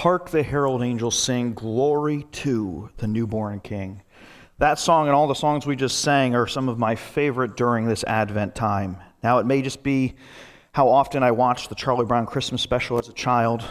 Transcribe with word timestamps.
Hark 0.00 0.30
the 0.30 0.42
herald 0.42 0.82
angels 0.82 1.18
sing, 1.18 1.52
Glory 1.52 2.26
to 2.32 2.88
the 2.96 3.06
newborn 3.06 3.60
King. 3.60 4.00
That 4.56 4.78
song 4.78 5.08
and 5.08 5.14
all 5.14 5.28
the 5.28 5.34
songs 5.34 5.66
we 5.66 5.76
just 5.76 5.98
sang 5.98 6.34
are 6.34 6.46
some 6.46 6.70
of 6.70 6.78
my 6.78 6.94
favorite 6.94 7.54
during 7.54 7.84
this 7.84 8.02
Advent 8.04 8.54
time. 8.54 8.96
Now, 9.22 9.40
it 9.40 9.44
may 9.44 9.60
just 9.60 9.82
be 9.82 10.14
how 10.72 10.88
often 10.88 11.22
I 11.22 11.32
watched 11.32 11.68
the 11.68 11.74
Charlie 11.74 12.06
Brown 12.06 12.24
Christmas 12.24 12.62
special 12.62 12.98
as 12.98 13.10
a 13.10 13.12
child, 13.12 13.62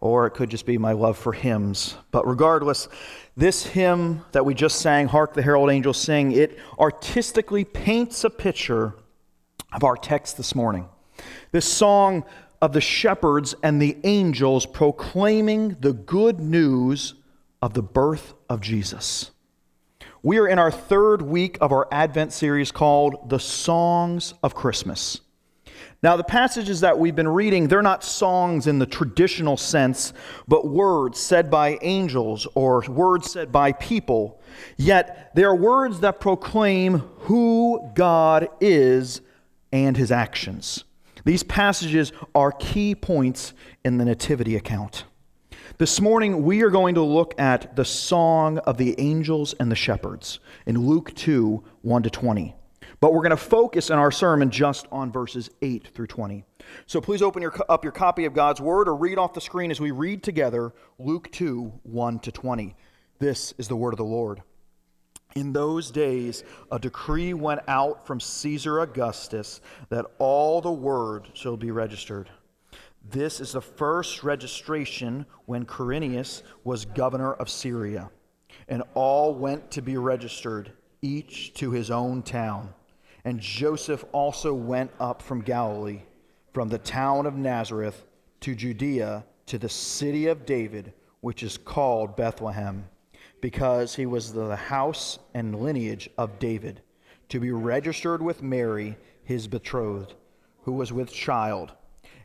or 0.00 0.26
it 0.26 0.32
could 0.32 0.50
just 0.50 0.66
be 0.66 0.78
my 0.78 0.94
love 0.94 1.16
for 1.16 1.32
hymns. 1.32 1.94
But 2.10 2.26
regardless, 2.26 2.88
this 3.36 3.64
hymn 3.64 4.24
that 4.32 4.44
we 4.44 4.52
just 4.52 4.80
sang, 4.80 5.06
Hark 5.06 5.34
the 5.34 5.42
Herald 5.42 5.70
Angels 5.70 5.98
Sing, 5.98 6.32
it 6.32 6.58
artistically 6.76 7.64
paints 7.64 8.24
a 8.24 8.30
picture 8.30 8.94
of 9.72 9.84
our 9.84 9.96
text 9.96 10.36
this 10.36 10.56
morning. 10.56 10.88
This 11.52 11.72
song 11.72 12.24
of 12.62 12.72
the 12.72 12.80
shepherds 12.80 13.54
and 13.62 13.80
the 13.80 13.96
angels 14.04 14.66
proclaiming 14.66 15.76
the 15.80 15.92
good 15.92 16.40
news 16.40 17.14
of 17.62 17.74
the 17.74 17.82
birth 17.82 18.34
of 18.48 18.60
Jesus. 18.60 19.30
We 20.22 20.38
are 20.38 20.46
in 20.46 20.58
our 20.58 20.70
third 20.70 21.22
week 21.22 21.56
of 21.60 21.72
our 21.72 21.88
Advent 21.90 22.32
series 22.32 22.70
called 22.70 23.30
The 23.30 23.38
Songs 23.38 24.34
of 24.42 24.54
Christmas. 24.54 25.20
Now, 26.02 26.16
the 26.16 26.24
passages 26.24 26.80
that 26.80 26.98
we've 26.98 27.16
been 27.16 27.28
reading, 27.28 27.68
they're 27.68 27.82
not 27.82 28.02
songs 28.02 28.66
in 28.66 28.78
the 28.78 28.86
traditional 28.86 29.58
sense, 29.58 30.14
but 30.48 30.66
words 30.66 31.18
said 31.18 31.50
by 31.50 31.78
angels 31.82 32.46
or 32.54 32.82
words 32.88 33.30
said 33.30 33.52
by 33.52 33.72
people. 33.72 34.40
Yet, 34.78 35.32
they 35.34 35.44
are 35.44 35.54
words 35.54 36.00
that 36.00 36.20
proclaim 36.20 36.98
who 37.20 37.90
God 37.94 38.48
is 38.60 39.20
and 39.72 39.96
his 39.96 40.10
actions. 40.10 40.84
These 41.24 41.42
passages 41.42 42.12
are 42.34 42.52
key 42.52 42.94
points 42.94 43.52
in 43.84 43.98
the 43.98 44.04
Nativity 44.04 44.56
account. 44.56 45.04
This 45.78 46.00
morning, 46.00 46.42
we 46.42 46.62
are 46.62 46.70
going 46.70 46.94
to 46.96 47.02
look 47.02 47.38
at 47.38 47.76
the 47.76 47.84
song 47.84 48.58
of 48.58 48.76
the 48.76 48.98
angels 48.98 49.54
and 49.54 49.70
the 49.70 49.76
shepherds 49.76 50.40
in 50.66 50.86
Luke 50.86 51.14
2 51.14 51.64
1 51.82 52.02
to 52.02 52.10
20. 52.10 52.54
But 53.00 53.14
we're 53.14 53.22
going 53.22 53.30
to 53.30 53.36
focus 53.36 53.88
in 53.88 53.98
our 53.98 54.10
sermon 54.10 54.50
just 54.50 54.86
on 54.92 55.10
verses 55.10 55.48
8 55.62 55.88
through 55.94 56.08
20. 56.08 56.44
So 56.86 57.00
please 57.00 57.22
open 57.22 57.40
your, 57.40 57.54
up 57.68 57.82
your 57.82 57.92
copy 57.92 58.26
of 58.26 58.34
God's 58.34 58.60
Word 58.60 58.88
or 58.88 58.94
read 58.94 59.16
off 59.16 59.32
the 59.32 59.40
screen 59.40 59.70
as 59.70 59.80
we 59.80 59.90
read 59.90 60.22
together 60.22 60.74
Luke 60.98 61.30
2 61.32 61.72
1 61.82 62.18
to 62.20 62.32
20. 62.32 62.76
This 63.18 63.54
is 63.56 63.68
the 63.68 63.76
Word 63.76 63.94
of 63.94 63.98
the 63.98 64.04
Lord. 64.04 64.42
In 65.36 65.52
those 65.52 65.90
days, 65.90 66.42
a 66.72 66.78
decree 66.78 67.34
went 67.34 67.60
out 67.68 68.04
from 68.06 68.18
Caesar 68.18 68.80
Augustus 68.80 69.60
that 69.88 70.06
all 70.18 70.60
the 70.60 70.72
word 70.72 71.28
shall 71.34 71.56
be 71.56 71.70
registered. 71.70 72.28
This 73.08 73.40
is 73.40 73.52
the 73.52 73.60
first 73.60 74.24
registration 74.24 75.24
when 75.46 75.64
Quirinius 75.64 76.42
was 76.64 76.84
governor 76.84 77.34
of 77.34 77.48
Syria. 77.48 78.10
And 78.68 78.82
all 78.94 79.34
went 79.34 79.70
to 79.72 79.82
be 79.82 79.96
registered, 79.96 80.72
each 81.00 81.54
to 81.54 81.70
his 81.70 81.90
own 81.90 82.22
town. 82.22 82.74
And 83.24 83.40
Joseph 83.40 84.04
also 84.12 84.52
went 84.52 84.90
up 84.98 85.22
from 85.22 85.42
Galilee, 85.42 86.02
from 86.52 86.68
the 86.68 86.78
town 86.78 87.26
of 87.26 87.36
Nazareth 87.36 88.04
to 88.40 88.54
Judea, 88.54 89.24
to 89.46 89.58
the 89.58 89.68
city 89.68 90.26
of 90.26 90.44
David, 90.44 90.92
which 91.20 91.42
is 91.42 91.56
called 91.56 92.16
Bethlehem 92.16 92.84
because 93.40 93.94
he 93.94 94.06
was 94.06 94.32
the 94.32 94.56
house 94.56 95.18
and 95.34 95.60
lineage 95.60 96.10
of 96.18 96.38
David, 96.38 96.82
to 97.28 97.40
be 97.40 97.50
registered 97.50 98.20
with 98.20 98.42
Mary, 98.42 98.96
his 99.22 99.46
betrothed, 99.46 100.14
who 100.62 100.72
was 100.72 100.92
with 100.92 101.12
child. 101.12 101.72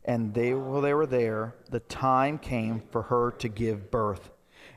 And 0.03 0.34
they, 0.34 0.53
while 0.53 0.81
they 0.81 0.94
were 0.94 1.06
there, 1.06 1.56
the 1.69 1.79
time 1.81 2.38
came 2.38 2.81
for 2.91 3.03
her 3.03 3.31
to 3.31 3.47
give 3.47 3.91
birth. 3.91 4.29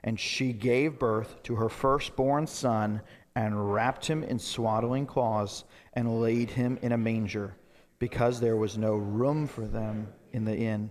And 0.04 0.18
she 0.18 0.52
gave 0.52 0.98
birth 0.98 1.42
to 1.44 1.56
her 1.56 1.68
firstborn 1.68 2.46
son, 2.46 3.02
and 3.34 3.72
wrapped 3.72 4.06
him 4.06 4.22
in 4.24 4.38
swaddling 4.38 5.06
cloths, 5.06 5.64
and 5.94 6.20
laid 6.20 6.50
him 6.50 6.78
in 6.82 6.92
a 6.92 6.98
manger, 6.98 7.56
because 7.98 8.40
there 8.40 8.56
was 8.56 8.78
no 8.78 8.96
room 8.96 9.46
for 9.46 9.66
them 9.66 10.08
in 10.32 10.44
the 10.44 10.56
inn. 10.56 10.90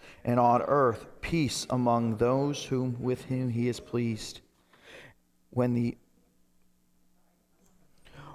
and 0.23 0.39
on 0.39 0.61
earth 0.63 1.05
peace 1.21 1.65
among 1.69 2.17
those 2.17 2.65
whom 2.65 3.01
with 3.01 3.25
whom 3.25 3.49
he 3.49 3.67
is 3.67 3.79
pleased. 3.79 4.41
When 5.51 5.73
the 5.73 5.97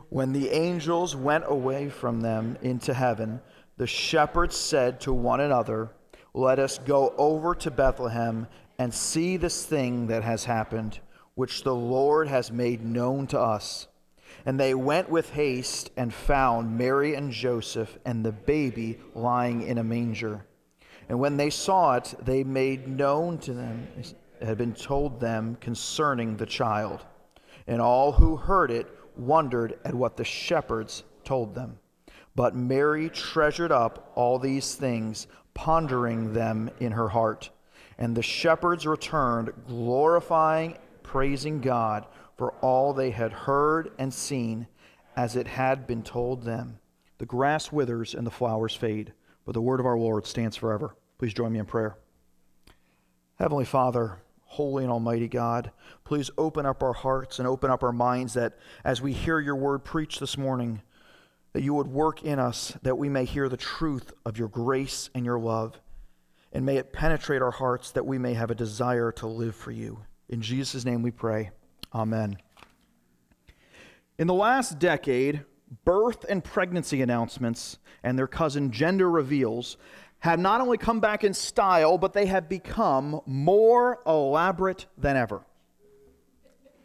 when 0.08 0.32
the 0.32 0.50
angels 0.50 1.16
went 1.16 1.44
away 1.48 1.88
from 1.88 2.20
them 2.20 2.56
into 2.62 2.94
heaven, 2.94 3.40
the 3.76 3.86
shepherds 3.86 4.56
said 4.56 5.00
to 5.00 5.12
one 5.12 5.40
another, 5.40 5.90
Let 6.32 6.58
us 6.58 6.78
go 6.78 7.12
over 7.18 7.54
to 7.56 7.70
Bethlehem 7.70 8.46
and 8.78 8.94
see 8.94 9.36
this 9.36 9.64
thing 9.66 10.06
that 10.06 10.22
has 10.22 10.44
happened, 10.44 11.00
which 11.34 11.64
the 11.64 11.74
Lord 11.74 12.28
has 12.28 12.52
made 12.52 12.84
known 12.84 13.26
to 13.28 13.40
us. 13.40 13.88
And 14.44 14.60
they 14.60 14.74
went 14.74 15.10
with 15.10 15.30
haste 15.30 15.90
and 15.96 16.14
found 16.14 16.78
Mary 16.78 17.14
and 17.14 17.32
Joseph 17.32 17.98
and 18.04 18.24
the 18.24 18.32
baby 18.32 18.98
lying 19.14 19.62
in 19.62 19.76
a 19.76 19.84
manger. 19.84 20.45
And 21.08 21.20
when 21.20 21.36
they 21.36 21.50
saw 21.50 21.94
it, 21.94 22.14
they 22.22 22.42
made 22.42 22.88
known 22.88 23.38
to 23.38 23.54
them, 23.54 23.86
had 24.42 24.58
been 24.58 24.74
told 24.74 25.20
them 25.20 25.56
concerning 25.60 26.36
the 26.36 26.46
child. 26.46 27.04
And 27.66 27.80
all 27.80 28.12
who 28.12 28.36
heard 28.36 28.70
it 28.70 28.86
wondered 29.16 29.78
at 29.84 29.94
what 29.94 30.16
the 30.16 30.24
shepherds 30.24 31.04
told 31.24 31.54
them. 31.54 31.78
But 32.34 32.54
Mary 32.54 33.08
treasured 33.08 33.72
up 33.72 34.12
all 34.14 34.38
these 34.38 34.74
things, 34.74 35.26
pondering 35.54 36.32
them 36.32 36.70
in 36.80 36.92
her 36.92 37.08
heart. 37.08 37.50
And 37.98 38.14
the 38.14 38.22
shepherds 38.22 38.86
returned, 38.86 39.52
glorifying, 39.66 40.76
praising 41.02 41.60
God 41.60 42.06
for 42.36 42.52
all 42.60 42.92
they 42.92 43.10
had 43.10 43.32
heard 43.32 43.92
and 43.98 44.12
seen, 44.12 44.66
as 45.16 45.34
it 45.34 45.46
had 45.46 45.86
been 45.86 46.02
told 46.02 46.42
them. 46.42 46.78
The 47.18 47.24
grass 47.24 47.72
withers 47.72 48.12
and 48.14 48.26
the 48.26 48.30
flowers 48.30 48.74
fade 48.74 49.14
but 49.46 49.54
the 49.54 49.62
word 49.62 49.80
of 49.80 49.86
our 49.86 49.96
Lord 49.96 50.26
stands 50.26 50.56
forever. 50.56 50.94
Please 51.18 51.32
join 51.32 51.52
me 51.52 51.60
in 51.60 51.64
prayer. 51.64 51.96
Heavenly 53.38 53.64
Father, 53.64 54.18
holy 54.42 54.82
and 54.82 54.92
almighty 54.92 55.28
God, 55.28 55.70
please 56.04 56.30
open 56.36 56.66
up 56.66 56.82
our 56.82 56.92
hearts 56.92 57.38
and 57.38 57.48
open 57.48 57.70
up 57.70 57.82
our 57.82 57.92
minds 57.92 58.34
that 58.34 58.58
as 58.84 59.00
we 59.00 59.12
hear 59.12 59.40
your 59.40 59.56
word 59.56 59.84
preached 59.84 60.20
this 60.20 60.36
morning, 60.36 60.82
that 61.52 61.62
you 61.62 61.72
would 61.72 61.86
work 61.86 62.22
in 62.22 62.38
us 62.38 62.76
that 62.82 62.98
we 62.98 63.08
may 63.08 63.24
hear 63.24 63.48
the 63.48 63.56
truth 63.56 64.12
of 64.26 64.38
your 64.38 64.48
grace 64.48 65.08
and 65.14 65.24
your 65.24 65.38
love. 65.38 65.80
And 66.52 66.66
may 66.66 66.76
it 66.76 66.92
penetrate 66.92 67.42
our 67.42 67.50
hearts 67.50 67.92
that 67.92 68.06
we 68.06 68.18
may 68.18 68.34
have 68.34 68.50
a 68.50 68.54
desire 68.54 69.12
to 69.12 69.26
live 69.26 69.54
for 69.54 69.70
you. 69.70 70.00
In 70.28 70.42
Jesus' 70.42 70.84
name 70.84 71.02
we 71.02 71.10
pray. 71.10 71.50
Amen. 71.94 72.36
In 74.18 74.26
the 74.26 74.34
last 74.34 74.78
decade, 74.78 75.44
birth 75.84 76.24
and 76.28 76.42
pregnancy 76.42 77.02
announcements 77.02 77.78
and 78.02 78.18
their 78.18 78.26
cousin 78.26 78.70
gender 78.70 79.10
reveals 79.10 79.76
have 80.20 80.38
not 80.38 80.60
only 80.60 80.78
come 80.78 81.00
back 81.00 81.24
in 81.24 81.34
style, 81.34 81.98
but 81.98 82.12
they 82.12 82.26
have 82.26 82.48
become 82.48 83.20
more 83.26 84.00
elaborate 84.06 84.86
than 84.96 85.16
ever. 85.16 85.42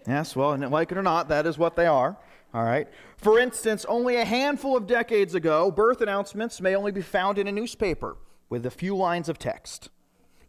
Yes, 0.08 0.36
well, 0.36 0.58
like 0.58 0.92
it 0.92 0.98
or 0.98 1.04
not, 1.04 1.30
that 1.30 1.46
is 1.46 1.58
what 1.58 1.76
they 1.76 1.86
are. 1.86 2.18
All 2.54 2.64
right. 2.64 2.88
For 3.18 3.40
instance, 3.40 3.86
only 3.88 4.18
a 4.18 4.26
handful 4.26 4.76
of 4.76 4.88
decades 4.88 5.36
ago, 5.36 5.72
birth 5.72 6.02
announcements 6.02 6.60
may 6.60 6.76
only 6.76 6.92
be 6.92 7.02
found 7.02 7.38
in 7.38 7.48
a 7.48 7.52
newspaper 7.52 8.18
with 8.50 8.66
a 8.66 8.72
few 8.72 8.96
lines 8.96 9.30
of 9.30 9.40
text, 9.40 9.90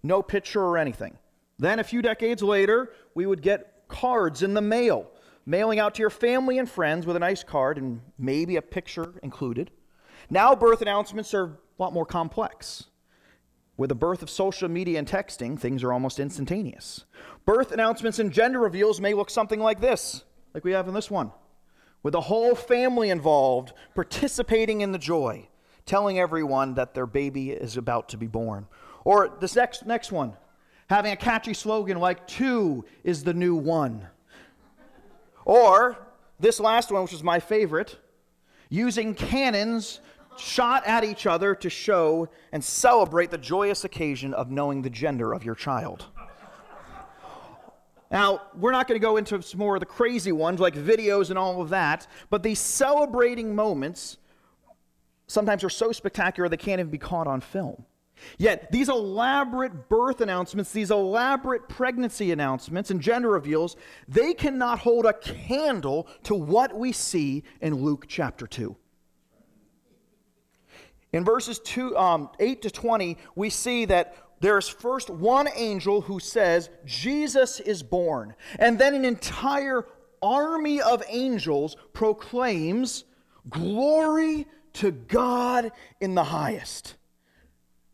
no 0.03 0.23
picture 0.23 0.63
or 0.63 0.79
anything. 0.79 1.19
Then, 1.59 1.79
a 1.79 1.85
few 1.85 2.03
decades 2.03 2.43
later, 2.43 2.93
we 3.15 3.27
would 3.27 3.41
get 3.41 3.85
cards 3.87 4.43
in 4.43 4.55
the 4.55 4.61
mail 4.61 5.12
mailing 5.45 5.79
out 5.79 5.95
to 5.95 6.01
your 6.01 6.11
family 6.11 6.59
and 6.59 6.69
friends 6.69 7.07
with 7.07 7.17
a 7.17 7.21
nice 7.21 7.43
card 7.43 7.79
and 7.79 8.01
maybe 8.19 8.57
a 8.57 8.63
picture 8.63 9.15
included. 9.23 9.71
Now, 10.31 10.55
birth 10.55 10.83
announcements 10.83 11.35
are 11.35 11.45
a 11.45 11.57
lot 11.79 11.93
more 11.93 12.07
complex. 12.07 12.85
With 13.77 13.89
the 13.89 13.95
birth 13.95 14.23
of 14.23 14.31
social 14.31 14.69
media 14.69 14.99
and 14.99 15.09
texting, 15.09 15.59
things 15.59 15.83
are 15.83 15.93
almost 15.93 16.21
instantaneous. 16.21 17.05
Birth 17.45 17.73
announcements 17.73 18.19
and 18.19 18.31
gender 18.31 18.61
reveals 18.61 19.01
may 19.01 19.15
look 19.15 19.31
something 19.31 19.61
like 19.61 19.81
this, 19.81 20.25
like 20.55 20.65
we 20.65 20.73
have 20.73 20.89
in 20.89 20.95
this 20.95 21.11
one, 21.11 21.33
with 22.03 22.13
the 22.13 22.21
whole 22.21 22.55
family 22.55 23.11
involved, 23.11 23.73
participating 23.95 24.83
in 24.83 24.93
the 24.93 24.99
joy, 24.99 25.49
telling 25.87 26.19
everyone 26.19 26.75
that 26.75 26.95
their 26.95 27.07
baby 27.07 27.51
is 27.51 27.77
about 27.77 28.11
to 28.11 28.17
be 28.17 28.27
born. 28.27 28.67
Or 29.05 29.37
this 29.41 29.57
next, 29.57 29.87
next 29.87 30.13
one, 30.13 30.35
having 30.89 31.13
a 31.13 31.17
catchy 31.17 31.55
slogan 31.55 31.99
like, 31.99 32.27
two 32.27 32.85
is 33.03 33.25
the 33.25 33.35
new 33.35 33.57
one. 33.57 34.07
Or 35.45 35.99
this 36.41 36.61
last 36.61 36.91
one, 36.91 37.03
which 37.03 37.13
is 37.13 37.23
my 37.23 37.41
favorite, 37.41 37.99
using 38.69 39.15
cannons 39.15 40.01
shot 40.37 40.87
at 40.87 41.05
each 41.05 41.27
other 41.27 41.55
to 41.55 41.69
show 41.69 42.29
and 42.53 42.63
celebrate 42.63 43.31
the 43.31 43.39
joyous 43.39 43.85
occasion 43.85 44.33
of 44.35 44.51
knowing 44.51 44.83
the 44.83 44.91
gender 44.91 45.33
of 45.33 45.45
your 45.45 45.55
child. 45.55 46.07
Now, 48.11 48.43
we're 48.55 48.73
not 48.73 48.89
going 48.89 49.01
to 49.01 49.03
go 49.03 49.17
into 49.17 49.41
some 49.41 49.59
more 49.59 49.77
of 49.77 49.81
the 49.81 49.87
crazy 49.87 50.33
ones 50.33 50.61
like 50.61 50.75
videos 50.75 51.31
and 51.31 51.39
all 51.39 51.63
of 51.63 51.71
that, 51.71 52.07
but 52.29 52.43
these 52.43 52.59
celebrating 52.59 53.55
moments 53.55 54.19
sometimes 55.27 55.65
are 55.65 55.71
so 55.71 55.93
spectacular 55.93 56.49
they 56.49 56.59
can't 56.59 56.79
even 56.79 56.91
be 56.91 56.99
caught 56.99 57.27
on 57.27 57.41
film. 57.41 57.87
Yet, 58.39 58.71
these 58.73 58.89
elaborate 58.89 59.89
birth 59.89 60.21
announcements, 60.21 60.73
these 60.73 60.91
elaborate 60.91 61.69
pregnancy 61.69 62.33
announcements 62.33 62.91
and 62.91 63.01
gender 63.01 63.31
reveals, 63.31 63.77
they 64.09 64.35
cannot 64.35 64.79
hold 64.79 65.07
a 65.07 65.13
candle 65.13 66.09
to 66.25 66.35
what 66.35 66.77
we 66.77 66.93
see 66.93 67.45
in 67.61 67.75
Luke 67.75 68.07
chapter 68.09 68.47
2. 68.47 68.77
In 71.13 71.25
verses 71.25 71.59
two, 71.59 71.97
um, 71.97 72.31
8 72.41 72.63
to 72.63 72.71
20, 72.71 73.19
we 73.35 73.51
see 73.51 73.85
that 73.85 74.17
there's 74.41 74.69
first 74.69 75.11
one 75.11 75.49
angel 75.55 76.01
who 76.01 76.19
says, 76.19 76.71
Jesus 76.85 77.61
is 77.61 77.83
born. 77.83 78.35
And 78.59 78.79
then 78.79 78.95
an 78.95 79.05
entire 79.05 79.87
army 80.23 80.81
of 80.81 81.03
angels 81.09 81.77
proclaims, 81.93 83.05
Glory 83.49 84.47
to 84.75 84.91
God 84.91 85.73
in 86.01 86.15
the 86.15 86.25
highest. 86.25 86.97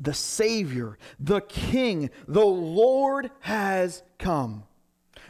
The 0.00 0.14
Savior, 0.14 0.98
the 1.18 1.40
King, 1.40 2.10
the 2.26 2.44
Lord 2.44 3.30
has 3.40 4.02
come. 4.18 4.64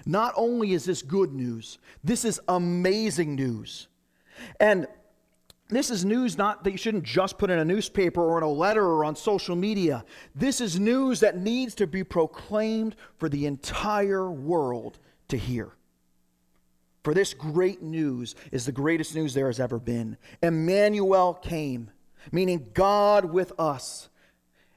Not 0.05 0.35
only 0.37 0.73
is 0.73 0.85
this 0.85 1.03
good 1.03 1.32
news, 1.32 1.79
this 2.05 2.25
is 2.25 2.41
amazing 2.49 3.35
news. 3.35 3.88
And 4.61 4.87
this 5.69 5.91
is 5.91 6.05
news 6.05 6.38
not 6.38 6.65
that 6.65 6.70
you 6.70 6.79
shouldn't 6.79 7.05
just 7.05 7.37
put 7.37 7.50
in 7.50 7.59
a 7.59 7.65
newspaper 7.65 8.23
or 8.23 8.38
in 8.38 8.44
a 8.44 8.49
letter 8.49 8.85
or 8.85 9.05
on 9.05 9.17
social 9.17 9.55
media. 9.55 10.05
This 10.35 10.61
is 10.61 10.81
news 10.81 11.21
that 11.21 11.37
needs 11.37 11.75
to 11.76 11.87
be 11.87 12.05
proclaimed 12.05 12.97
for 13.19 13.29
the 13.29 13.44
entire 13.44 14.31
world 14.31 14.99
to 15.29 15.37
hear. 15.37 15.73
For 17.05 17.14
this 17.14 17.35
great 17.35 17.82
news 17.82 18.35
is 18.50 18.64
the 18.67 18.73
greatest 18.73 19.14
news 19.14 19.35
there 19.35 19.47
has 19.47 19.61
ever 19.61 19.79
been. 19.79 20.17
Emmanuel 20.43 21.35
came, 21.35 21.91
meaning 22.32 22.71
God 22.73 23.26
with 23.26 23.53
us, 23.59 24.09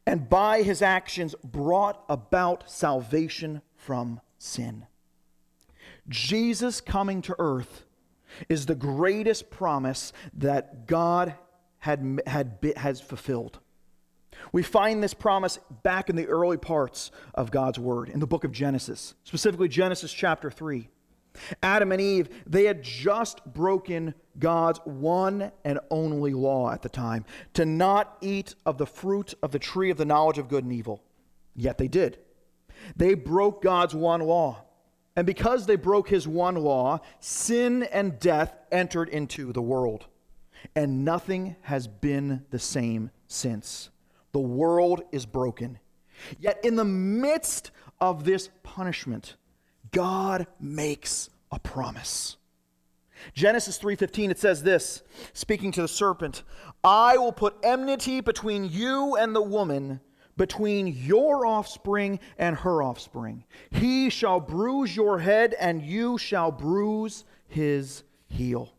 and 0.05 0.29
by 0.29 0.63
his 0.63 0.81
actions 0.81 1.35
brought 1.43 2.03
about 2.09 2.69
salvation 2.69 3.61
from 3.75 4.19
sin. 4.37 4.85
Jesus 6.07 6.81
coming 6.81 7.21
to 7.23 7.35
earth 7.39 7.85
is 8.49 8.65
the 8.65 8.75
greatest 8.75 9.49
promise 9.49 10.13
that 10.33 10.87
God 10.87 11.35
had, 11.79 12.21
had, 12.25 12.73
has 12.77 13.01
fulfilled. 13.01 13.59
We 14.51 14.63
find 14.63 15.03
this 15.03 15.13
promise 15.13 15.59
back 15.83 16.09
in 16.09 16.15
the 16.15 16.27
early 16.27 16.57
parts 16.57 17.11
of 17.33 17.51
God's 17.51 17.77
Word, 17.77 18.09
in 18.09 18.19
the 18.19 18.27
book 18.27 18.43
of 18.43 18.51
Genesis, 18.51 19.13
specifically 19.23 19.67
Genesis 19.67 20.11
chapter 20.11 20.49
3. 20.49 20.89
Adam 21.63 21.91
and 21.91 22.01
Eve, 22.01 22.29
they 22.45 22.65
had 22.65 22.83
just 22.83 23.45
broken 23.45 24.13
God's 24.37 24.79
one 24.83 25.51
and 25.63 25.79
only 25.89 26.33
law 26.33 26.71
at 26.71 26.81
the 26.81 26.89
time 26.89 27.25
to 27.53 27.65
not 27.65 28.17
eat 28.21 28.55
of 28.65 28.77
the 28.77 28.85
fruit 28.85 29.33
of 29.41 29.51
the 29.51 29.59
tree 29.59 29.89
of 29.89 29.97
the 29.97 30.05
knowledge 30.05 30.37
of 30.37 30.49
good 30.49 30.63
and 30.63 30.73
evil. 30.73 31.01
Yet 31.55 31.77
they 31.77 31.87
did. 31.87 32.19
They 32.95 33.13
broke 33.13 33.61
God's 33.61 33.93
one 33.93 34.21
law. 34.21 34.65
And 35.15 35.27
because 35.27 35.65
they 35.65 35.75
broke 35.75 36.09
his 36.09 36.27
one 36.27 36.55
law, 36.55 36.99
sin 37.19 37.83
and 37.83 38.17
death 38.19 38.55
entered 38.71 39.09
into 39.09 39.51
the 39.51 39.61
world. 39.61 40.05
And 40.75 41.03
nothing 41.03 41.57
has 41.61 41.87
been 41.87 42.45
the 42.49 42.59
same 42.59 43.11
since. 43.27 43.89
The 44.31 44.39
world 44.39 45.01
is 45.11 45.25
broken. 45.25 45.79
Yet, 46.39 46.63
in 46.63 46.75
the 46.75 46.85
midst 46.85 47.71
of 47.99 48.23
this 48.23 48.49
punishment, 48.63 49.35
God 49.91 50.47
makes 50.59 51.29
a 51.51 51.59
promise. 51.59 52.37
Genesis 53.33 53.77
3:15 53.77 54.31
it 54.31 54.39
says 54.39 54.63
this, 54.63 55.03
speaking 55.33 55.71
to 55.73 55.81
the 55.81 55.87
serpent, 55.87 56.43
I 56.83 57.17
will 57.17 57.31
put 57.31 57.57
enmity 57.61 58.21
between 58.21 58.65
you 58.65 59.15
and 59.15 59.35
the 59.35 59.41
woman 59.41 60.01
between 60.37 60.87
your 60.87 61.45
offspring 61.45 62.19
and 62.37 62.55
her 62.57 62.81
offspring. 62.81 63.43
He 63.69 64.09
shall 64.09 64.39
bruise 64.39 64.95
your 64.95 65.19
head, 65.19 65.55
and 65.59 65.83
you 65.83 66.17
shall 66.17 66.51
bruise 66.51 67.25
his 67.47 68.03
heel. 68.27 68.73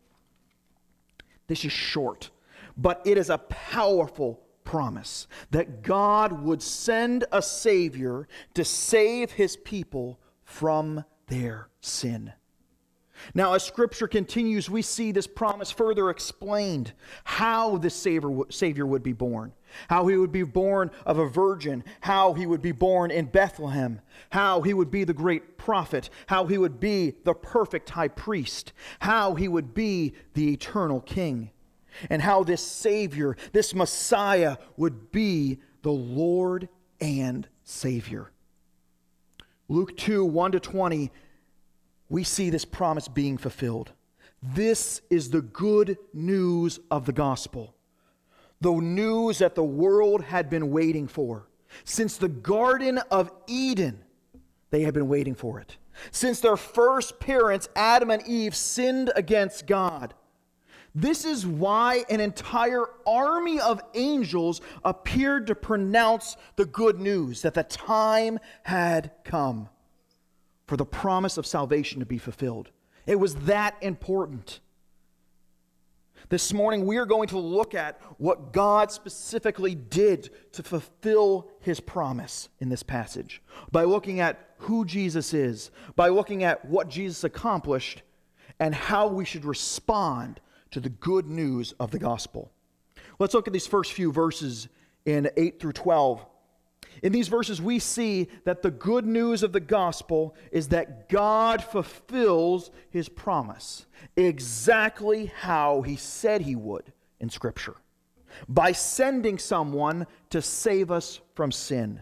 This 1.47 1.63
is 1.63 1.71
short, 1.71 2.31
but 2.75 3.01
it 3.05 3.17
is 3.17 3.29
a 3.29 3.37
powerful 3.37 4.41
promise 4.63 5.27
that 5.51 5.83
God 5.83 6.43
would 6.43 6.61
send 6.61 7.25
a 7.31 7.41
Savior 7.41 8.27
to 8.55 8.65
save 8.65 9.31
his 9.31 9.55
people 9.55 10.19
from 10.53 11.03
their 11.27 11.67
sin. 11.81 12.31
Now, 13.33 13.53
as 13.53 13.63
scripture 13.63 14.07
continues, 14.07 14.69
we 14.69 14.83
see 14.83 15.11
this 15.11 15.25
promise 15.25 15.71
further 15.71 16.11
explained 16.11 16.93
how 17.23 17.77
the 17.77 17.89
Savior 17.89 18.85
would 18.85 19.03
be 19.03 19.13
born, 19.13 19.53
how 19.87 20.07
he 20.07 20.15
would 20.15 20.31
be 20.31 20.43
born 20.43 20.91
of 21.07 21.17
a 21.17 21.27
virgin, 21.27 21.83
how 22.01 22.33
he 22.33 22.45
would 22.45 22.61
be 22.61 22.71
born 22.71 23.09
in 23.09 23.25
Bethlehem, 23.25 23.99
how 24.29 24.61
he 24.61 24.75
would 24.75 24.91
be 24.91 25.03
the 25.03 25.13
great 25.13 25.57
prophet, 25.57 26.11
how 26.27 26.45
he 26.45 26.59
would 26.59 26.79
be 26.79 27.15
the 27.23 27.33
perfect 27.33 27.89
high 27.89 28.09
priest, 28.09 28.73
how 28.99 29.33
he 29.33 29.47
would 29.47 29.73
be 29.73 30.13
the 30.35 30.53
eternal 30.53 31.01
king, 31.01 31.49
and 32.11 32.21
how 32.21 32.43
this 32.43 32.61
Savior, 32.61 33.35
this 33.53 33.73
Messiah, 33.73 34.57
would 34.77 35.11
be 35.11 35.59
the 35.81 35.91
Lord 35.91 36.69
and 37.01 37.47
Savior. 37.63 38.32
Luke 39.67 39.95
2 39.97 40.25
1 40.25 40.51
to 40.53 40.59
20 40.59 41.11
we 42.13 42.23
see 42.23 42.51
this 42.51 42.63
promise 42.63 43.07
being 43.07 43.37
fulfilled. 43.37 43.91
This 44.41 45.01
is 45.09 45.31
the 45.31 45.41
good 45.41 45.97
news 46.13 46.79
of 46.91 47.05
the 47.07 47.11
gospel, 47.11 47.73
the 48.61 48.71
news 48.73 49.39
that 49.39 49.55
the 49.55 49.63
world 49.63 50.23
had 50.23 50.47
been 50.47 50.69
waiting 50.69 51.07
for. 51.07 51.47
Since 51.85 52.17
the 52.17 52.27
Garden 52.27 52.99
of 53.09 53.31
Eden, 53.47 54.03
they 54.69 54.81
had 54.81 54.93
been 54.93 55.07
waiting 55.07 55.33
for 55.33 55.59
it. 55.59 55.77
Since 56.11 56.39
their 56.39 56.57
first 56.57 57.19
parents, 57.19 57.67
Adam 57.75 58.11
and 58.11 58.21
Eve, 58.27 58.55
sinned 58.55 59.11
against 59.15 59.65
God. 59.65 60.13
This 60.95 61.25
is 61.25 61.45
why 61.45 62.05
an 62.09 62.19
entire 62.19 62.85
army 63.07 63.59
of 63.59 63.81
angels 63.95 64.61
appeared 64.85 65.47
to 65.47 65.55
pronounce 65.55 66.37
the 66.55 66.65
good 66.65 66.99
news 66.99 67.41
that 67.41 67.55
the 67.55 67.63
time 67.63 68.39
had 68.63 69.11
come 69.23 69.69
for 70.67 70.77
the 70.77 70.85
promise 70.85 71.37
of 71.37 71.47
salvation 71.47 71.99
to 71.99 72.05
be 72.05 72.19
fulfilled. 72.19 72.69
It 73.07 73.19
was 73.19 73.35
that 73.35 73.75
important. 73.81 74.59
This 76.29 76.53
morning, 76.53 76.85
we 76.85 76.97
are 76.97 77.05
going 77.05 77.27
to 77.29 77.39
look 77.39 77.75
at 77.75 77.99
what 78.17 78.53
God 78.53 78.91
specifically 78.91 79.75
did 79.75 80.29
to 80.53 80.63
fulfill 80.63 81.51
his 81.59 81.79
promise 81.79 82.49
in 82.59 82.69
this 82.69 82.83
passage 82.83 83.41
by 83.71 83.83
looking 83.83 84.19
at 84.19 84.53
who 84.57 84.85
Jesus 84.85 85.33
is, 85.33 85.69
by 85.95 86.07
looking 86.07 86.43
at 86.43 86.63
what 86.65 86.87
Jesus 86.87 87.23
accomplished, 87.23 88.03
and 88.59 88.73
how 88.73 89.07
we 89.07 89.25
should 89.25 89.43
respond 89.43 90.39
to 90.73 90.79
the 90.79 90.89
good 90.89 91.27
news 91.27 91.73
of 91.79 91.91
the 91.91 91.99
gospel. 91.99 92.51
Let's 93.19 93.33
look 93.33 93.47
at 93.47 93.53
these 93.53 93.67
first 93.67 93.93
few 93.93 94.11
verses 94.11 94.67
in 95.05 95.29
8 95.37 95.59
through 95.59 95.73
12 95.73 96.25
in 97.01 97.11
these 97.11 97.27
verses, 97.27 97.61
we 97.61 97.79
see 97.79 98.29
that 98.45 98.61
the 98.61 98.71
good 98.71 99.05
news 99.05 99.43
of 99.43 99.51
the 99.51 99.59
gospel 99.59 100.35
is 100.51 100.69
that 100.69 101.09
God 101.09 101.63
fulfills 101.63 102.71
his 102.89 103.09
promise 103.09 103.85
exactly 104.15 105.27
how 105.37 105.81
he 105.81 105.95
said 105.95 106.41
he 106.41 106.55
would 106.55 106.93
in 107.19 107.29
Scripture 107.29 107.75
by 108.47 108.71
sending 108.71 109.37
someone 109.37 110.07
to 110.29 110.41
save 110.41 110.91
us 110.91 111.19
from 111.35 111.51
sin. 111.51 112.01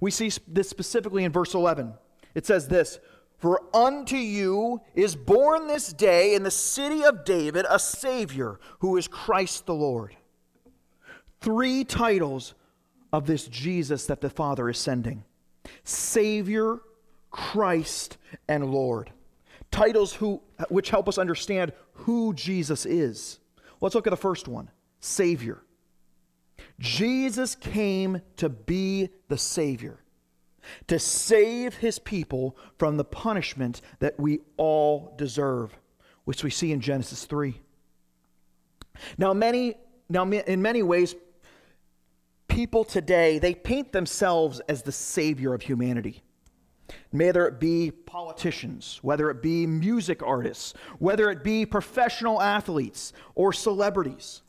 We 0.00 0.10
see 0.10 0.30
this 0.46 0.68
specifically 0.68 1.24
in 1.24 1.32
verse 1.32 1.54
11. 1.54 1.94
It 2.34 2.46
says 2.46 2.68
this 2.68 2.98
For 3.42 3.60
unto 3.74 4.14
you 4.14 4.82
is 4.94 5.16
born 5.16 5.66
this 5.66 5.92
day 5.92 6.36
in 6.36 6.44
the 6.44 6.50
city 6.52 7.02
of 7.02 7.24
David 7.24 7.66
a 7.68 7.76
Savior 7.76 8.60
who 8.78 8.96
is 8.96 9.08
Christ 9.08 9.66
the 9.66 9.74
Lord. 9.74 10.14
Three 11.40 11.82
titles 11.82 12.54
of 13.12 13.26
this 13.26 13.48
Jesus 13.48 14.06
that 14.06 14.20
the 14.20 14.30
Father 14.30 14.70
is 14.70 14.78
sending 14.78 15.24
Savior, 15.82 16.82
Christ, 17.32 18.16
and 18.46 18.70
Lord. 18.70 19.10
Titles 19.72 20.14
who, 20.14 20.40
which 20.68 20.90
help 20.90 21.08
us 21.08 21.18
understand 21.18 21.72
who 21.94 22.32
Jesus 22.34 22.86
is. 22.86 23.40
Let's 23.80 23.96
look 23.96 24.06
at 24.06 24.10
the 24.10 24.16
first 24.16 24.46
one 24.46 24.70
Savior. 25.00 25.64
Jesus 26.78 27.56
came 27.56 28.22
to 28.36 28.48
be 28.48 29.08
the 29.26 29.38
Savior, 29.38 29.98
to 30.86 30.98
save 30.98 31.76
his 31.76 31.98
people 31.98 32.56
from 32.78 32.96
the 32.96 33.04
punishment 33.04 33.80
that 33.98 34.18
we 34.18 34.40
all 34.56 35.14
deserve, 35.16 35.76
which 36.24 36.44
we 36.44 36.50
see 36.50 36.72
in 36.72 36.80
Genesis 36.80 37.24
3. 37.24 37.60
Now, 39.18 39.32
many, 39.32 39.74
now 40.08 40.24
in 40.24 40.62
many 40.62 40.82
ways, 40.82 41.14
people 42.48 42.84
today, 42.84 43.38
they 43.38 43.54
paint 43.54 43.92
themselves 43.92 44.60
as 44.68 44.82
the 44.82 44.92
savior 44.92 45.54
of 45.54 45.62
humanity. 45.62 46.22
Whether 47.10 47.46
it 47.46 47.58
be 47.58 47.90
politicians, 47.90 48.98
whether 49.02 49.30
it 49.30 49.42
be 49.42 49.66
music 49.66 50.22
artists, 50.22 50.74
whether 50.98 51.30
it 51.30 51.42
be 51.42 51.64
professional 51.64 52.40
athletes 52.40 53.12
or 53.34 53.52
celebrities, 53.52 54.42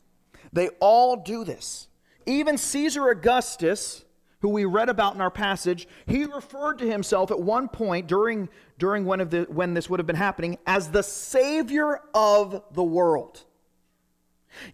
they 0.52 0.68
all 0.80 1.16
do 1.16 1.44
this. 1.44 1.88
Even 2.26 2.58
Caesar 2.58 3.08
Augustus, 3.08 4.04
who 4.44 4.50
we 4.50 4.66
read 4.66 4.90
about 4.90 5.14
in 5.14 5.22
our 5.22 5.30
passage, 5.30 5.88
he 6.04 6.26
referred 6.26 6.74
to 6.74 6.84
himself 6.84 7.30
at 7.30 7.40
one 7.40 7.66
point 7.66 8.06
during, 8.06 8.46
during 8.78 9.06
one 9.06 9.18
of 9.18 9.30
the, 9.30 9.44
when 9.44 9.72
this 9.72 9.88
would 9.88 9.98
have 9.98 10.06
been 10.06 10.14
happening 10.14 10.58
as 10.66 10.90
the 10.90 11.02
Savior 11.02 12.02
of 12.12 12.62
the 12.74 12.82
world. 12.82 13.42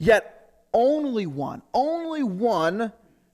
Yet 0.01 0.51
only 0.75 1.25
one, 1.25 1.63
only 1.73 2.25
one 2.25 2.93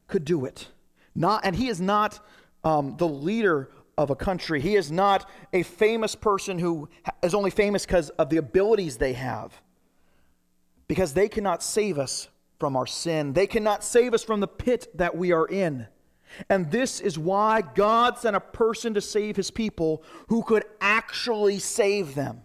could 0.09 0.27
do 0.27 0.45
it. 0.45 0.69
Not, 1.15 1.41
and 1.43 1.57
he 1.57 1.69
is 1.69 1.81
not 1.81 2.21
um, 2.65 2.99
the 2.99 3.09
leader 3.09 3.71
of 3.97 4.11
a 4.11 4.15
country. 4.15 4.61
He 4.61 4.77
is 4.77 4.93
not 4.93 5.27
a 5.55 5.63
famous 5.63 6.15
person 6.15 6.59
who 6.59 6.91
is 7.23 7.33
only 7.33 7.51
famous 7.51 7.87
because 7.87 8.11
of 8.11 8.29
the 8.29 8.37
abilities 8.37 8.99
they 8.99 9.15
have. 9.15 9.59
Because 10.87 11.15
they 11.15 11.31
cannot 11.31 11.63
save 11.63 11.99
us 11.99 12.29
from 12.59 12.77
our 12.77 12.87
sin. 12.87 13.33
They 13.33 13.47
cannot 13.47 13.83
save 13.83 14.13
us 14.13 14.23
from 14.23 14.41
the 14.41 14.47
pit 14.47 14.89
that 14.99 15.17
we 15.17 15.33
are 15.33 15.47
in. 15.47 15.87
And 16.49 16.71
this 16.71 17.01
is 17.01 17.19
why 17.19 17.63
God 17.63 18.19
sent 18.19 18.37
a 18.37 18.41
person 18.41 18.95
to 18.95 19.01
save 19.01 19.37
his 19.37 19.51
people 19.51 20.03
who 20.29 20.43
could 20.43 20.65
actually 20.81 21.59
save 21.59 22.15
them. 22.15 22.43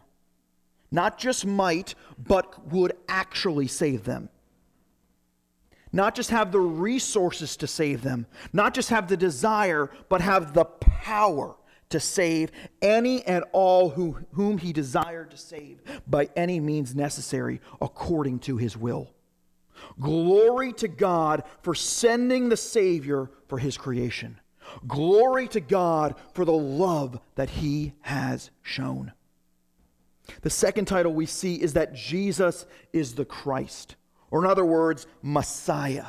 Not 0.92 1.18
just 1.18 1.46
might, 1.46 1.96
but 2.18 2.68
would 2.68 2.94
actually 3.08 3.68
save 3.68 4.04
them. 4.04 4.30
Not 5.94 6.16
just 6.16 6.30
have 6.30 6.52
the 6.52 6.60
resources 6.60 7.58
to 7.58 7.68
save 7.68 8.02
them, 8.02 8.26
not 8.54 8.74
just 8.74 8.90
have 8.90 9.08
the 9.08 9.18
desire, 9.18 9.90
but 10.10 10.22
have 10.22 10.54
the 10.54 10.66
power 10.66 11.56
to 11.90 12.00
save 12.00 12.52
any 12.82 13.24
and 13.24 13.44
all 13.52 13.90
who, 13.90 14.18
whom 14.32 14.58
he 14.58 14.72
desired 14.72 15.32
to 15.32 15.38
save 15.38 15.82
by 16.08 16.30
any 16.36 16.60
means 16.60 16.96
necessary 16.96 17.60
according 17.82 18.40
to 18.40 18.58
his 18.58 18.78
will. 18.78 19.14
Glory 20.00 20.74
to 20.74 20.88
God 20.88 21.44
for 21.62 21.76
sending 21.76 22.50
the 22.50 22.58
Savior 22.58 23.30
for 23.48 23.58
his 23.58 23.78
creation. 23.78 24.40
Glory 24.88 25.48
to 25.50 25.60
God 25.60 26.16
for 26.34 26.46
the 26.46 26.52
love 26.52 27.20
that 27.36 27.50
he 27.50 27.94
has 28.02 28.52
shown. 28.62 29.12
The 30.42 30.50
second 30.50 30.86
title 30.86 31.14
we 31.14 31.26
see 31.26 31.56
is 31.56 31.74
that 31.74 31.94
Jesus 31.94 32.66
is 32.94 33.16
the 33.16 33.26
Christ, 33.26 33.96
or 34.30 34.44
in 34.44 34.50
other 34.50 34.66
words, 34.66 35.08
Messiah, 35.22 36.08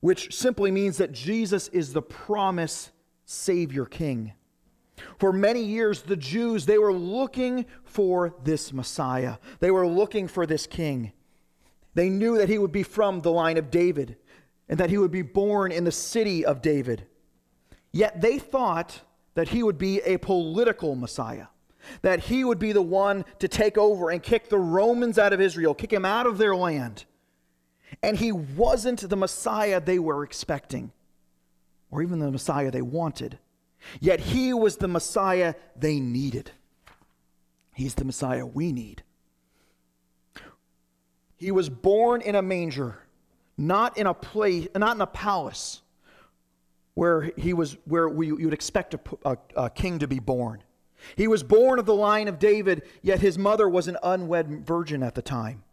which 0.00 0.34
simply 0.34 0.70
means 0.70 0.98
that 0.98 1.12
Jesus 1.12 1.68
is 1.68 1.92
the 1.92 2.02
promised 2.02 2.90
Savior 3.24 3.86
King. 3.86 4.32
For 5.18 5.32
many 5.32 5.62
years, 5.64 6.02
the 6.02 6.16
Jews, 6.16 6.66
they 6.66 6.78
were 6.78 6.92
looking 6.92 7.66
for 7.82 8.34
this 8.44 8.72
Messiah. 8.72 9.38
They 9.60 9.70
were 9.70 9.86
looking 9.86 10.28
for 10.28 10.46
this 10.46 10.66
king. 10.66 11.12
They 11.94 12.08
knew 12.08 12.38
that 12.38 12.48
he 12.48 12.58
would 12.58 12.72
be 12.72 12.82
from 12.82 13.20
the 13.20 13.30
line 13.30 13.56
of 13.56 13.70
David 13.70 14.16
and 14.68 14.78
that 14.78 14.90
he 14.90 14.98
would 14.98 15.10
be 15.10 15.22
born 15.22 15.72
in 15.72 15.84
the 15.84 15.92
city 15.92 16.44
of 16.44 16.62
David. 16.62 17.06
Yet 17.92 18.20
they 18.20 18.38
thought 18.38 19.02
that 19.34 19.50
he 19.50 19.62
would 19.62 19.78
be 19.78 20.00
a 20.00 20.18
political 20.18 20.94
Messiah, 20.96 21.46
that 22.02 22.20
he 22.20 22.44
would 22.44 22.58
be 22.58 22.72
the 22.72 22.82
one 22.82 23.24
to 23.38 23.48
take 23.48 23.76
over 23.78 24.10
and 24.10 24.22
kick 24.22 24.48
the 24.48 24.58
Romans 24.58 25.18
out 25.18 25.32
of 25.32 25.40
Israel, 25.40 25.74
kick 25.74 25.92
him 25.92 26.04
out 26.04 26.26
of 26.26 26.38
their 26.38 26.56
land. 26.56 27.04
And 28.02 28.16
he 28.16 28.32
wasn't 28.32 29.08
the 29.08 29.16
Messiah 29.16 29.80
they 29.80 29.98
were 29.98 30.24
expecting, 30.24 30.92
or 31.90 32.02
even 32.02 32.18
the 32.18 32.30
Messiah 32.30 32.70
they 32.70 32.82
wanted. 32.82 33.38
Yet 34.00 34.18
he 34.18 34.52
was 34.54 34.78
the 34.78 34.88
Messiah 34.88 35.54
they 35.76 36.00
needed. 36.00 36.50
He's 37.74 37.94
the 37.94 38.04
Messiah 38.04 38.46
we 38.46 38.72
need. 38.72 39.02
He 41.36 41.50
was 41.50 41.68
born 41.68 42.20
in 42.20 42.34
a 42.34 42.42
manger, 42.42 42.98
not 43.56 43.98
in 43.98 44.06
a 44.06 44.14
place, 44.14 44.68
not 44.74 44.96
in 44.96 45.00
a 45.00 45.06
palace 45.06 45.82
where 46.94 47.32
he 47.36 47.52
was 47.52 47.76
where 47.86 48.08
we, 48.08 48.28
you 48.28 48.44
would 48.44 48.54
expect 48.54 48.94
a, 48.94 49.00
a, 49.24 49.36
a 49.56 49.70
king 49.70 49.98
to 49.98 50.06
be 50.06 50.20
born. 50.20 50.62
He 51.16 51.28
was 51.28 51.42
born 51.42 51.78
of 51.78 51.86
the 51.86 51.94
line 51.94 52.28
of 52.28 52.38
David, 52.38 52.82
yet 53.02 53.20
his 53.20 53.36
mother 53.36 53.68
was 53.68 53.88
an 53.88 53.98
unwed 54.02 54.66
virgin 54.66 55.02
at 55.02 55.14
the 55.14 55.22
time. 55.22 55.64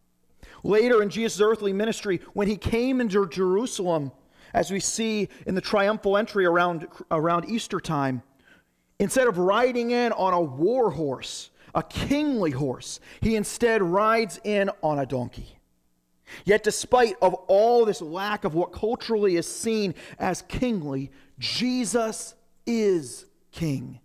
Later 0.64 1.02
in 1.02 1.10
Jesus' 1.10 1.40
earthly 1.42 1.74
ministry, 1.74 2.20
when 2.34 2.48
he 2.48 2.58
came 2.58 3.00
into 3.00 3.28
Jerusalem, 3.28 4.12
as 4.54 4.72
we 4.72 4.80
see 4.80 5.30
in 5.48 5.56
the 5.56 5.62
triumphal 5.62 6.18
entry 6.18 6.46
around, 6.46 6.88
around 7.10 7.50
Easter 7.50 7.80
time, 7.80 8.22
instead 9.00 9.28
of 9.28 9.38
riding 9.38 9.92
in 9.92 10.12
on 10.12 10.34
a 10.34 10.42
war 10.42 10.92
horse, 10.92 11.50
a 11.74 11.84
kingly 11.84 12.52
horse, 12.52 13.00
he 13.22 13.36
instead 13.36 13.82
rides 13.82 14.40
in 14.44 14.70
on 14.82 15.00
a 15.00 15.06
donkey. 15.06 15.58
Yet, 16.46 16.64
despite 16.64 17.16
of 17.22 17.34
all 17.48 17.86
this 17.86 18.02
lack 18.02 18.44
of 18.44 18.56
what 18.56 18.72
culturally 18.72 19.36
is 19.36 19.48
seen 19.48 19.96
as 20.18 20.42
kingly, 20.44 21.12
Jesus 21.40 22.36
is 22.66 23.26
king. 23.52 24.00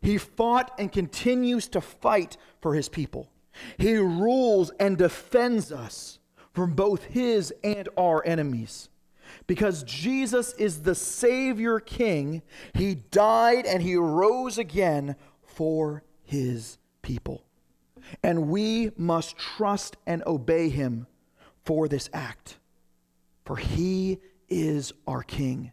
He 0.00 0.18
fought 0.18 0.72
and 0.78 0.92
continues 0.92 1.68
to 1.68 1.80
fight 1.80 2.36
for 2.60 2.74
his 2.74 2.88
people. 2.88 3.30
He 3.76 3.96
rules 3.96 4.70
and 4.78 4.96
defends 4.96 5.72
us 5.72 6.18
from 6.52 6.74
both 6.74 7.04
his 7.04 7.52
and 7.62 7.88
our 7.96 8.24
enemies. 8.24 8.88
Because 9.46 9.82
Jesus 9.82 10.52
is 10.54 10.82
the 10.82 10.94
Savior 10.94 11.80
King, 11.80 12.42
he 12.74 12.94
died 12.94 13.66
and 13.66 13.82
he 13.82 13.96
rose 13.96 14.58
again 14.58 15.16
for 15.42 16.02
his 16.28 16.76
people. 17.00 17.42
And 18.22 18.48
we 18.48 18.90
must 18.96 19.36
trust 19.38 19.96
and 20.06 20.22
obey 20.26 20.68
him 20.68 21.06
for 21.64 21.88
this 21.88 22.10
act, 22.12 22.58
for 23.44 23.56
he 23.56 24.18
is 24.48 24.92
our 25.06 25.22
king. 25.22 25.72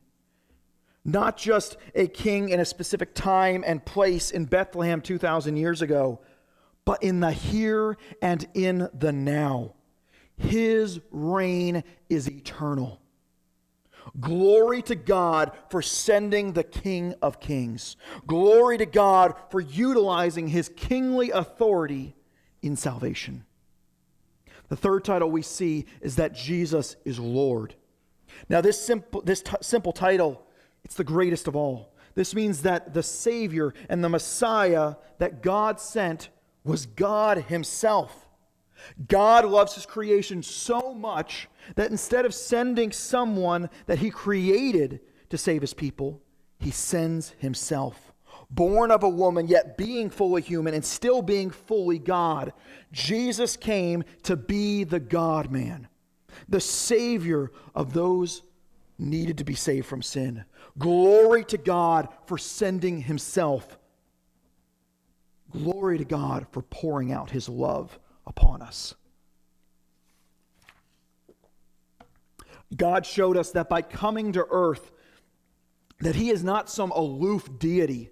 Not 1.04 1.38
just 1.38 1.76
a 1.94 2.08
king 2.08 2.50
in 2.50 2.60
a 2.62 2.66
specific 2.66 3.14
time 3.14 3.64
and 3.68 3.86
place 3.86 4.32
in 4.32 4.46
Bethlehem 4.46 5.02
2,000 5.02 5.58
years 5.58 5.82
ago, 5.82 6.22
but 6.86 7.04
in 7.04 7.20
the 7.20 7.32
here 7.32 7.98
and 8.22 8.48
in 8.54 8.90
the 8.94 9.12
now. 9.12 9.74
His 10.38 11.02
reign 11.12 11.84
is 12.10 12.30
eternal. 12.30 13.02
Glory 14.20 14.82
to 14.84 14.96
God 14.96 15.52
for 15.70 15.82
sending 15.82 16.54
the 16.54 16.64
King 16.64 17.14
of 17.22 17.40
Kings. 17.40 17.98
Glory 18.26 18.78
to 18.78 18.86
God 18.86 19.36
for 19.50 19.60
utilizing 19.60 20.48
his 20.48 20.70
kingly 20.70 21.32
authority 21.32 22.16
in 22.62 22.76
salvation. 22.76 23.46
The 24.70 24.76
third 24.76 25.04
title 25.04 25.30
we 25.30 25.42
see 25.42 25.86
is 26.02 26.16
that 26.16 26.34
Jesus 26.34 26.96
is 27.06 27.20
Lord. 27.20 27.76
Now, 28.50 28.62
this 28.62 28.80
simple, 28.80 29.22
this 29.22 29.42
t- 29.42 29.56
simple 29.62 29.92
title, 29.92 30.46
it's 30.84 30.96
the 30.96 31.04
greatest 31.04 31.48
of 31.48 31.56
all. 31.56 31.94
This 32.16 32.34
means 32.34 32.62
that 32.62 32.94
the 32.94 33.04
Savior 33.04 33.74
and 33.90 34.04
the 34.04 34.10
Messiah 34.10 34.96
that 35.20 35.42
God 35.42 35.80
sent 35.80 36.30
was 36.64 36.86
God 36.86 37.38
Himself. 37.38 38.25
God 39.08 39.46
loves 39.46 39.76
His 39.76 39.86
creation 39.86 40.44
so 40.44 40.94
much 40.94 41.48
that 41.76 41.92
instead 41.92 42.26
of 42.26 42.34
sending 42.34 42.92
someone 42.92 43.70
that 43.86 44.00
He 44.00 44.10
created 44.10 45.00
to 45.30 45.38
save 45.38 45.62
His 45.62 45.74
people, 45.74 46.22
He 46.60 46.72
sends 46.72 47.32
Himself 47.40 48.14
born 48.50 48.92
of 48.92 49.04
a 49.04 49.10
woman, 49.10 49.48
yet 49.48 49.78
being 49.78 50.10
fully 50.10 50.42
human 50.42 50.74
and 50.74 50.86
still 50.86 51.22
being 51.22 51.50
fully 51.50 52.00
God, 52.00 52.54
Jesus 52.92 53.58
came 53.58 54.04
to 54.24 54.36
be 54.36 54.84
the 54.84 55.00
God 55.00 55.52
man, 55.52 55.88
the 56.48 56.62
Savior 56.62 57.52
of 57.74 57.94
those 57.94 58.44
needed 58.98 59.38
to 59.40 59.44
be 59.44 59.56
saved 59.56 59.88
from 59.88 60.02
sin. 60.02 60.46
Glory 60.78 61.44
to 61.46 61.58
God 61.58 62.08
for 62.28 62.38
sending 62.38 63.02
Himself. 63.02 63.78
Glory 65.52 65.98
to 65.98 66.06
God 66.06 66.48
for 66.52 66.62
pouring 66.64 67.12
out 67.12 67.30
his 67.30 67.48
love 67.48 67.98
upon 68.28 68.62
us. 68.62 68.96
God 72.76 73.06
showed 73.06 73.38
us 73.38 73.52
that 73.52 73.70
by 73.70 73.82
coming 73.82 74.34
to 74.34 74.46
earth, 74.50 74.92
that 76.00 76.16
he 76.16 76.30
is 76.30 76.44
not 76.44 76.70
some 76.70 76.92
aloof 76.92 77.48
deity 77.60 78.10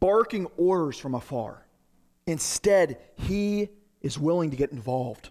barking 0.00 0.46
orders 0.56 0.98
from 0.98 1.14
afar. 1.14 1.66
Instead, 2.26 2.98
he 3.16 3.68
is 4.00 4.18
willing 4.18 4.50
to 4.50 4.56
get 4.56 4.72
involved. 4.72 5.30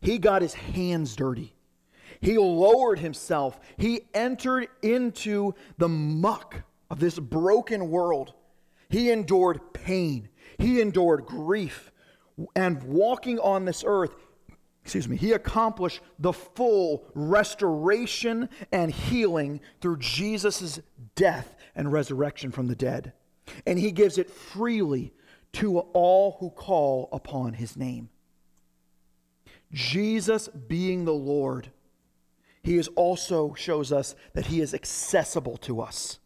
He 0.00 0.18
got 0.18 0.42
his 0.42 0.54
hands 0.54 1.16
dirty. 1.16 1.54
He 2.20 2.38
lowered 2.38 2.98
himself. 2.98 3.58
He 3.76 4.02
entered 4.14 4.68
into 4.82 5.54
the 5.76 5.88
muck 5.88 6.62
of 6.90 7.00
this 7.00 7.18
broken 7.18 7.90
world. 7.90 8.32
He 8.88 9.10
endured 9.10 9.60
pain. 9.72 10.28
He 10.58 10.80
endured 10.80 11.26
grief. 11.26 11.92
And 12.54 12.82
walking 12.84 13.38
on 13.38 13.64
this 13.64 13.84
earth, 13.86 14.14
excuse 14.82 15.08
me, 15.08 15.16
he 15.16 15.32
accomplished 15.32 16.00
the 16.18 16.32
full 16.32 17.04
restoration 17.14 18.48
and 18.72 18.90
healing 18.90 19.60
through 19.80 19.98
Jesus' 19.98 20.80
death 21.14 21.56
and 21.74 21.92
resurrection 21.92 22.50
from 22.50 22.68
the 22.68 22.76
dead. 22.76 23.12
And 23.66 23.78
he 23.78 23.90
gives 23.90 24.18
it 24.18 24.30
freely 24.30 25.12
to 25.54 25.78
all 25.78 26.36
who 26.40 26.50
call 26.50 27.08
upon 27.12 27.54
his 27.54 27.76
name. 27.76 28.10
Jesus 29.72 30.48
being 30.48 31.04
the 31.04 31.14
Lord, 31.14 31.70
he 32.62 32.76
is 32.78 32.88
also 32.88 33.54
shows 33.54 33.92
us 33.92 34.14
that 34.34 34.46
he 34.46 34.60
is 34.60 34.74
accessible 34.74 35.56
to 35.58 35.80
us. 35.80 36.18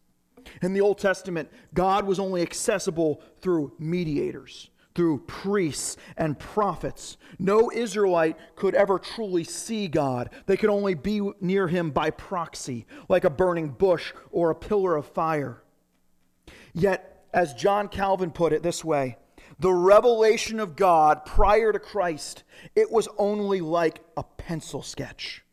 In 0.61 0.73
the 0.73 0.81
Old 0.81 0.97
Testament, 0.97 1.49
God 1.73 2.05
was 2.05 2.19
only 2.19 2.41
accessible 2.41 3.21
through 3.41 3.73
mediators, 3.79 4.69
through 4.95 5.19
priests 5.19 5.97
and 6.17 6.37
prophets. 6.37 7.17
No 7.39 7.71
Israelite 7.71 8.37
could 8.55 8.75
ever 8.75 8.99
truly 8.99 9.43
see 9.43 9.87
God. 9.87 10.29
They 10.45 10.57
could 10.57 10.69
only 10.69 10.93
be 10.93 11.21
near 11.41 11.67
him 11.67 11.91
by 11.91 12.11
proxy, 12.11 12.85
like 13.09 13.23
a 13.23 13.29
burning 13.29 13.69
bush 13.69 14.13
or 14.31 14.49
a 14.49 14.55
pillar 14.55 14.95
of 14.95 15.05
fire. 15.07 15.63
Yet, 16.73 17.25
as 17.33 17.53
John 17.53 17.87
Calvin 17.87 18.31
put 18.31 18.53
it 18.53 18.63
this 18.63 18.83
way, 18.83 19.17
the 19.59 19.73
revelation 19.73 20.59
of 20.59 20.75
God 20.75 21.25
prior 21.25 21.71
to 21.71 21.79
Christ, 21.79 22.43
it 22.75 22.91
was 22.91 23.07
only 23.17 23.61
like 23.61 24.03
a 24.17 24.23
pencil 24.23 24.81
sketch. 24.81 25.43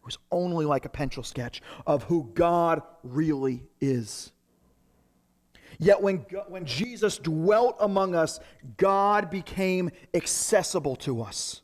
It 0.00 0.04
was 0.04 0.18
only 0.30 0.66
like 0.66 0.84
a 0.84 0.90
pencil 0.90 1.22
sketch 1.22 1.62
of 1.86 2.04
who 2.04 2.30
God 2.34 2.82
really 3.02 3.64
is. 3.80 4.32
Yet 5.78 6.00
when, 6.00 6.18
when 6.48 6.64
Jesus 6.64 7.18
dwelt 7.18 7.76
among 7.80 8.14
us, 8.14 8.40
God 8.76 9.30
became 9.30 9.90
accessible 10.12 10.96
to 10.96 11.22
us. 11.22 11.62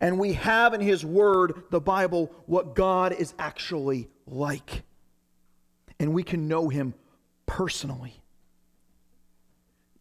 And 0.00 0.18
we 0.18 0.34
have 0.34 0.74
in 0.74 0.80
His 0.80 1.04
Word, 1.04 1.64
the 1.70 1.80
Bible, 1.80 2.30
what 2.46 2.74
God 2.74 3.12
is 3.12 3.34
actually 3.38 4.08
like. 4.26 4.82
And 5.98 6.12
we 6.12 6.22
can 6.22 6.46
know 6.48 6.68
Him 6.68 6.94
personally. 7.46 8.20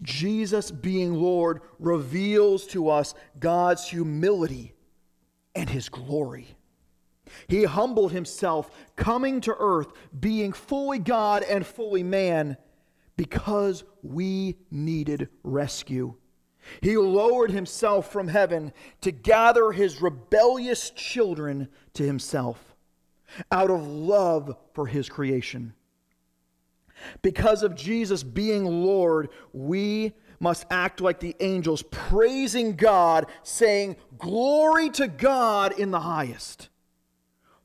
Jesus, 0.01 0.69
being 0.69 1.15
Lord, 1.15 1.61
reveals 1.79 2.67
to 2.67 2.89
us 2.89 3.15
God's 3.39 3.87
humility 3.87 4.73
and 5.55 5.69
His 5.69 5.89
glory. 5.89 6.57
He 7.47 7.63
humbled 7.63 8.11
himself, 8.11 8.71
coming 8.95 9.41
to 9.41 9.55
earth, 9.57 9.91
being 10.17 10.53
fully 10.53 10.99
God 10.99 11.43
and 11.43 11.65
fully 11.65 12.03
man, 12.03 12.57
because 13.17 13.83
we 14.01 14.55
needed 14.71 15.29
rescue. 15.43 16.15
He 16.81 16.97
lowered 16.97 17.51
himself 17.51 18.11
from 18.11 18.27
heaven 18.27 18.73
to 19.01 19.11
gather 19.11 19.71
his 19.71 20.01
rebellious 20.01 20.89
children 20.91 21.69
to 21.93 22.03
himself 22.03 22.75
out 23.51 23.69
of 23.69 23.85
love 23.85 24.55
for 24.73 24.87
his 24.87 25.09
creation. 25.09 25.73
Because 27.21 27.63
of 27.63 27.75
Jesus 27.75 28.23
being 28.23 28.65
Lord, 28.65 29.29
we 29.53 30.13
must 30.39 30.65
act 30.69 31.01
like 31.01 31.19
the 31.19 31.35
angels, 31.39 31.83
praising 31.83 32.75
God, 32.75 33.27
saying, 33.43 33.97
Glory 34.17 34.89
to 34.91 35.07
God 35.07 35.77
in 35.79 35.91
the 35.91 35.99
highest. 35.99 36.69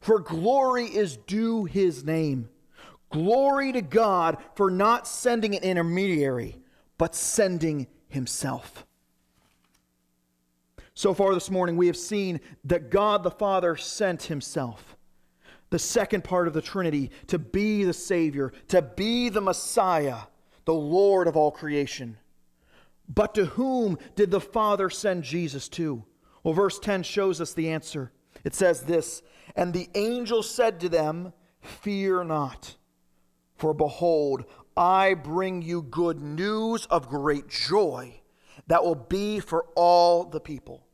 For 0.01 0.19
glory 0.19 0.87
is 0.87 1.17
due 1.17 1.65
his 1.65 2.05
name. 2.05 2.49
Glory 3.13 3.73
to 3.73 3.83
God 3.83 4.39
for 4.55 4.71
not 4.71 5.07
sending 5.07 5.55
an 5.55 5.63
intermediary, 5.63 6.57
but 6.99 7.15
sending 7.15 7.87
himself. 8.09 8.85
So 10.95 11.15
far 11.15 11.33
this 11.35 11.51
morning, 11.51 11.77
we 11.77 11.87
have 11.87 11.97
seen 11.97 12.41
that 12.65 12.91
God 12.91 13.23
the 13.23 13.31
Father 13.31 13.77
sent 13.77 14.25
himself 14.25 14.97
the 15.73 15.79
second 15.79 16.23
part 16.23 16.47
of 16.47 16.53
the 16.53 16.61
Trinity, 16.61 17.11
to 17.29 17.39
be 17.39 17.83
the 17.83 17.95
Savior, 17.95 18.53
to 18.69 18.83
be 18.83 19.31
the 19.31 19.41
Messiah, 19.41 20.19
the 20.67 20.75
Lord 20.75 21.27
of 21.27 21.35
all 21.35 21.51
creation. 21.51 22.19
But 23.09 23.35
to 23.35 23.47
whom 23.47 23.99
did 24.15 24.31
the 24.31 24.41
Father 24.41 24.91
send 24.91 25.25
Jesus 25.25 25.71
to? 25.71 26.05
Well, 26.43 26.53
verse 26.53 26.79
10 26.79 27.05
shows 27.05 27.41
us 27.41 27.55
the 27.55 27.71
answer. 27.71 28.13
It 28.45 28.55
says 28.55 28.83
this 28.83 29.23
And 29.57 29.73
the 29.73 29.89
angel 29.95 30.43
said 30.43 30.79
to 30.81 30.91
them, 30.91 31.33
Fear 31.63 32.25
not, 32.25 32.77
for 33.63 33.73
behold, 33.73 34.45
I 34.77 35.15
bring 35.15 35.63
you 35.63 35.83
good 35.83 36.21
news 36.21 36.85
of 36.87 37.09
great 37.09 37.49
joy 37.49 38.21
that 38.67 38.83
will 38.83 38.97
be 38.97 39.39
for 39.39 39.67
all 39.77 40.25
the 40.25 40.41
people 40.41 40.85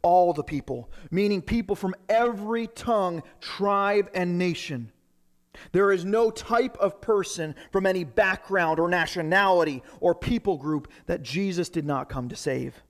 all 0.00 0.32
the 0.32 0.44
people, 0.44 0.88
meaning 1.10 1.42
people 1.42 1.74
from 1.74 1.92
every 2.08 2.68
tongue, 2.68 3.20
tribe, 3.40 4.08
and 4.14 4.38
nation. 4.38 4.92
There 5.72 5.90
is 5.90 6.04
no 6.04 6.30
type 6.30 6.76
of 6.76 7.00
person 7.00 7.56
from 7.72 7.84
any 7.84 8.04
background 8.04 8.78
or 8.78 8.88
nationality 8.88 9.82
or 9.98 10.14
people 10.14 10.56
group 10.56 10.86
that 11.06 11.24
Jesus 11.24 11.68
did 11.68 11.84
not 11.84 12.08
come 12.08 12.28
to 12.28 12.36
save. 12.36 12.80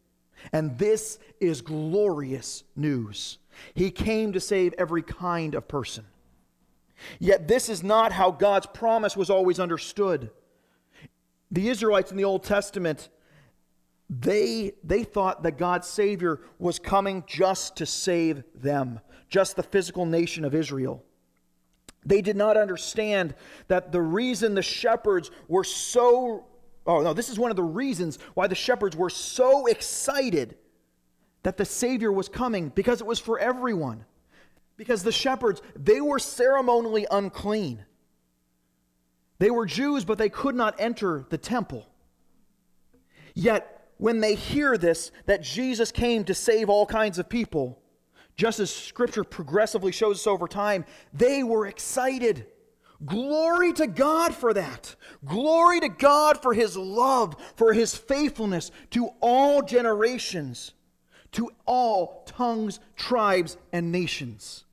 And 0.52 0.76
this 0.76 1.18
is 1.40 1.62
glorious 1.62 2.62
news. 2.76 3.38
He 3.72 3.90
came 3.90 4.34
to 4.34 4.38
save 4.38 4.74
every 4.76 5.02
kind 5.02 5.54
of 5.54 5.66
person. 5.66 6.04
Yet, 7.18 7.48
this 7.48 7.68
is 7.68 7.82
not 7.82 8.12
how 8.12 8.30
God's 8.30 8.66
promise 8.66 9.16
was 9.16 9.30
always 9.30 9.58
understood. 9.58 10.30
The 11.50 11.68
Israelites 11.68 12.10
in 12.10 12.16
the 12.16 12.24
Old 12.24 12.44
Testament 12.44 13.08
they, 14.10 14.72
they 14.82 15.04
thought 15.04 15.42
that 15.42 15.58
God's 15.58 15.86
Savior 15.86 16.40
was 16.58 16.78
coming 16.78 17.24
just 17.26 17.76
to 17.76 17.86
save 17.86 18.42
them, 18.54 19.00
just 19.28 19.56
the 19.56 19.62
physical 19.62 20.06
nation 20.06 20.44
of 20.44 20.54
Israel. 20.54 21.04
They 22.06 22.22
did 22.22 22.36
not 22.36 22.56
understand 22.56 23.34
that 23.66 23.92
the 23.92 24.00
reason 24.00 24.54
the 24.54 24.62
shepherds 24.62 25.30
were 25.46 25.64
so, 25.64 26.46
oh 26.86 27.02
no, 27.02 27.12
this 27.12 27.28
is 27.28 27.38
one 27.38 27.50
of 27.50 27.56
the 27.56 27.62
reasons 27.62 28.18
why 28.32 28.46
the 28.46 28.54
shepherds 28.54 28.96
were 28.96 29.10
so 29.10 29.66
excited 29.66 30.56
that 31.42 31.58
the 31.58 31.64
Savior 31.64 32.10
was 32.10 32.28
coming, 32.28 32.70
because 32.70 33.00
it 33.00 33.06
was 33.06 33.18
for 33.18 33.38
everyone. 33.38 34.04
Because 34.78 35.02
the 35.02 35.12
shepherds, 35.12 35.60
they 35.76 36.00
were 36.00 36.20
ceremonially 36.20 37.06
unclean. 37.10 37.84
They 39.38 39.50
were 39.50 39.66
Jews, 39.66 40.04
but 40.06 40.16
they 40.16 40.30
could 40.30 40.54
not 40.54 40.76
enter 40.78 41.26
the 41.28 41.36
temple. 41.36 41.86
Yet 43.34 43.90
when 43.98 44.20
they 44.20 44.36
hear 44.36 44.78
this, 44.78 45.10
that 45.26 45.42
Jesus 45.42 45.92
came 45.92 46.24
to 46.24 46.34
save 46.34 46.70
all 46.70 46.86
kinds 46.86 47.18
of 47.18 47.28
people, 47.28 47.82
just 48.36 48.60
as 48.60 48.72
scripture 48.72 49.24
progressively 49.24 49.90
shows 49.90 50.20
us 50.20 50.26
over 50.28 50.46
time, 50.46 50.84
they 51.12 51.42
were 51.42 51.66
excited. 51.66 52.46
Glory 53.04 53.72
to 53.74 53.88
God 53.88 54.32
for 54.34 54.54
that. 54.54 54.94
Glory 55.24 55.80
to 55.80 55.88
God 55.88 56.40
for 56.40 56.54
his 56.54 56.76
love, 56.76 57.34
for 57.56 57.72
his 57.72 57.96
faithfulness 57.96 58.70
to 58.90 59.08
all 59.20 59.62
generations, 59.62 60.72
to 61.32 61.50
all 61.66 62.22
tongues, 62.26 62.78
tribes, 62.96 63.56
and 63.72 63.90
nations. 63.90 64.64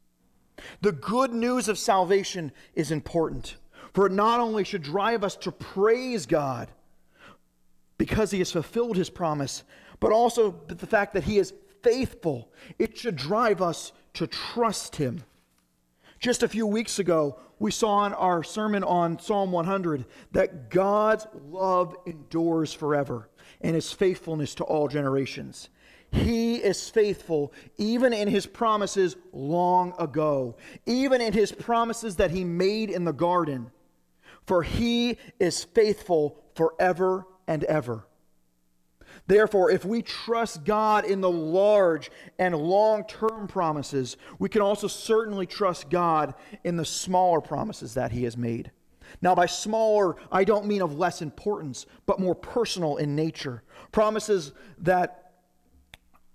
The 0.82 0.92
good 0.92 1.34
news 1.34 1.68
of 1.68 1.78
salvation 1.78 2.52
is 2.74 2.92
important, 2.92 3.58
for 3.94 4.06
it 4.06 4.12
not 4.12 4.40
only 4.40 4.64
should 4.64 4.84
drive 4.84 5.24
us 5.24 5.36
to 5.38 5.52
praise 5.52 6.26
God, 6.26 6.70
because 7.98 8.32
he 8.32 8.40
has 8.40 8.52
fulfilled 8.52 8.98
his 8.98 9.10
promise, 9.10 9.64
but 10.00 10.12
also 10.12 10.52
the 10.68 10.88
fact 10.88 11.14
that 11.14 11.24
he 11.24 11.38
is 11.38 11.54
faithful. 11.82 12.52
It 12.80 12.98
should 12.98 13.16
drive 13.16 13.62
us 13.62 13.94
to 14.16 14.28
trust 14.28 14.98
him. 14.98 15.24
Just 16.20 16.44
a 16.44 16.48
few 16.48 16.66
weeks 16.66 17.00
ago, 17.00 17.40
we 17.60 17.72
saw 17.72 18.06
in 18.06 18.14
our 18.14 18.44
sermon 18.44 18.84
on 18.84 19.20
Psalm 19.20 19.52
100 19.52 20.06
that 20.32 20.70
God's 20.70 21.28
love 21.48 21.96
endures 22.06 22.74
forever 22.74 23.30
and 23.62 23.76
his 23.76 23.92
faithfulness 23.92 24.56
to 24.56 24.64
all 24.64 24.88
generations. 24.88 25.70
He 26.12 26.56
is 26.56 26.90
faithful 26.90 27.54
even 27.78 28.14
in 28.14 28.28
his 28.28 28.46
promises 28.46 29.16
long 29.34 29.94
ago, 30.00 30.56
even 30.86 31.22
in 31.22 31.34
his 31.34 31.52
promises 31.52 32.16
that 32.18 32.32
he 32.32 32.44
made 32.44 32.90
in 32.90 33.04
the 33.04 33.14
garden. 33.14 33.72
For 34.46 34.64
he 34.64 35.18
is 35.40 35.64
faithful 35.64 36.44
forever 36.56 37.26
and 37.48 37.64
ever. 37.66 38.08
Therefore, 39.28 39.72
if 39.72 39.86
we 39.86 40.02
trust 40.02 40.66
God 40.66 41.06
in 41.06 41.22
the 41.22 41.32
large 41.32 42.12
and 42.38 42.56
long 42.56 43.06
term 43.06 43.48
promises, 43.48 44.18
we 44.40 44.50
can 44.50 44.62
also 44.62 44.88
certainly 44.88 45.46
trust 45.46 45.90
God 45.90 46.36
in 46.64 46.78
the 46.78 46.86
smaller 46.86 47.42
promises 47.42 47.96
that 47.96 48.12
He 48.12 48.24
has 48.26 48.38
made. 48.38 48.72
Now, 49.22 49.34
by 49.34 49.46
smaller, 49.46 50.16
I 50.32 50.44
don't 50.44 50.66
mean 50.66 50.82
of 50.82 50.98
less 50.98 51.22
importance, 51.22 51.86
but 52.06 52.20
more 52.20 52.36
personal 52.36 52.98
in 52.98 53.16
nature. 53.16 53.64
Promises 53.92 54.52
that 54.80 55.25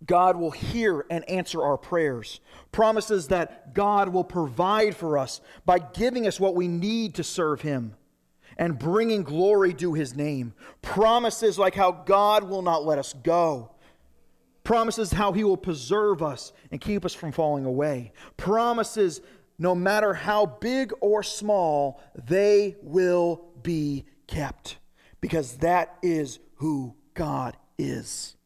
God 0.06 0.36
will 0.36 0.50
hear 0.50 1.04
and 1.10 1.28
answer 1.28 1.62
our 1.62 1.76
prayers. 1.76 2.40
Promises 2.72 3.28
that 3.28 3.74
God 3.74 4.08
will 4.08 4.24
provide 4.24 4.96
for 4.96 5.18
us 5.18 5.40
by 5.66 5.78
giving 5.78 6.26
us 6.26 6.40
what 6.40 6.54
we 6.54 6.68
need 6.68 7.14
to 7.16 7.24
serve 7.24 7.60
Him 7.60 7.94
and 8.60 8.78
bringing 8.78 9.22
glory 9.22 9.72
to 9.72 9.94
his 9.94 10.14
name. 10.14 10.52
Promises 10.82 11.58
like 11.58 11.74
how 11.74 11.90
God 11.90 12.44
will 12.44 12.60
not 12.60 12.84
let 12.84 12.98
us 12.98 13.14
go. 13.14 13.70
Promises 14.64 15.12
how 15.12 15.32
he 15.32 15.42
will 15.42 15.56
preserve 15.56 16.22
us 16.22 16.52
and 16.70 16.78
keep 16.78 17.06
us 17.06 17.14
from 17.14 17.32
falling 17.32 17.64
away. 17.64 18.12
Promises, 18.36 19.22
no 19.58 19.74
matter 19.74 20.12
how 20.12 20.44
big 20.44 20.92
or 21.00 21.22
small, 21.22 22.02
they 22.26 22.76
will 22.82 23.46
be 23.62 24.04
kept 24.26 24.76
because 25.22 25.56
that 25.56 25.96
is 26.02 26.38
who 26.56 26.94
God 27.14 27.56
is. 27.78 28.36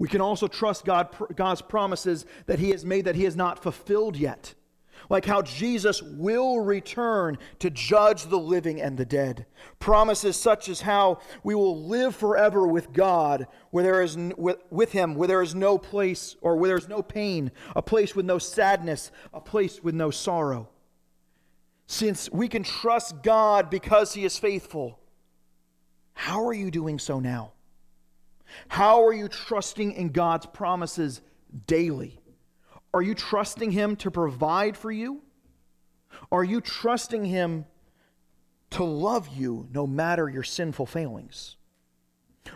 We 0.00 0.08
can 0.08 0.20
also 0.20 0.48
trust 0.48 0.84
God, 0.84 1.14
God's 1.36 1.62
promises 1.62 2.26
that 2.46 2.58
He 2.58 2.70
has 2.70 2.84
made 2.84 3.04
that 3.04 3.14
He 3.14 3.24
has 3.24 3.36
not 3.36 3.62
fulfilled 3.62 4.16
yet 4.16 4.54
like 5.08 5.24
how 5.24 5.42
Jesus 5.42 6.02
will 6.02 6.60
return 6.60 7.36
to 7.58 7.68
judge 7.68 8.24
the 8.24 8.38
living 8.38 8.80
and 8.80 8.96
the 8.96 9.04
dead. 9.04 9.44
Promises 9.78 10.36
such 10.36 10.68
as 10.68 10.82
how 10.82 11.18
we 11.42 11.54
will 11.54 11.84
live 11.84 12.14
forever 12.14 12.66
with 12.66 12.92
God, 12.92 13.48
where 13.70 13.82
there 13.82 14.02
is 14.02 14.16
with, 14.16 14.58
with 14.70 14.92
him, 14.92 15.16
where 15.16 15.28
there 15.28 15.42
is 15.42 15.54
no 15.54 15.78
place 15.78 16.36
or 16.40 16.56
where 16.56 16.68
there 16.68 16.78
is 16.78 16.88
no 16.88 17.02
pain, 17.02 17.50
a 17.74 17.82
place 17.82 18.14
with 18.14 18.24
no 18.24 18.38
sadness, 18.38 19.10
a 19.34 19.40
place 19.40 19.82
with 19.82 19.94
no 19.94 20.10
sorrow. 20.10 20.68
Since 21.86 22.30
we 22.30 22.46
can 22.46 22.62
trust 22.62 23.22
God 23.22 23.68
because 23.68 24.14
he 24.14 24.24
is 24.24 24.38
faithful, 24.38 25.00
how 26.12 26.46
are 26.46 26.52
you 26.52 26.70
doing 26.70 27.00
so 27.00 27.18
now? 27.18 27.52
How 28.68 29.04
are 29.04 29.12
you 29.12 29.28
trusting 29.28 29.92
in 29.92 30.08
God's 30.08 30.46
promises 30.46 31.20
daily? 31.66 32.20
Are 32.92 33.02
you 33.02 33.14
trusting 33.14 33.70
Him 33.70 33.96
to 33.96 34.10
provide 34.10 34.76
for 34.76 34.90
you? 34.90 35.22
Are 36.32 36.44
you 36.44 36.60
trusting 36.60 37.24
Him 37.24 37.66
to 38.70 38.84
love 38.84 39.28
you 39.28 39.68
no 39.72 39.86
matter 39.86 40.28
your 40.28 40.42
sinful 40.42 40.86
failings? 40.86 41.56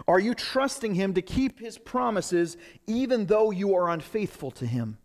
Are 0.09 0.18
you 0.18 0.35
trusting 0.35 0.94
Him 0.94 1.14
to 1.14 1.22
keep 1.22 1.61
His 1.61 1.78
promises 1.78 2.57
even 2.87 3.26
though 3.26 3.50
you 3.50 3.74
are 3.74 3.90
unfaithful 3.90 4.50
to 4.52 4.66
Him? 4.66 4.98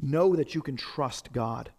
Know 0.00 0.34
that 0.34 0.54
you 0.54 0.62
can 0.62 0.76
trust 0.76 1.32
God, 1.32 1.70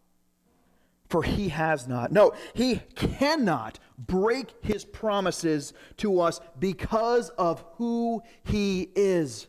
for 1.13 1.21
He 1.21 1.49
has 1.49 1.87
not. 1.87 2.11
No, 2.11 2.33
He 2.55 2.81
cannot 2.95 3.77
break 3.99 4.47
His 4.63 4.83
promises 4.83 5.71
to 5.97 6.19
us 6.19 6.41
because 6.57 7.29
of 7.29 7.63
who 7.75 8.23
He 8.43 8.89
is. 8.95 9.45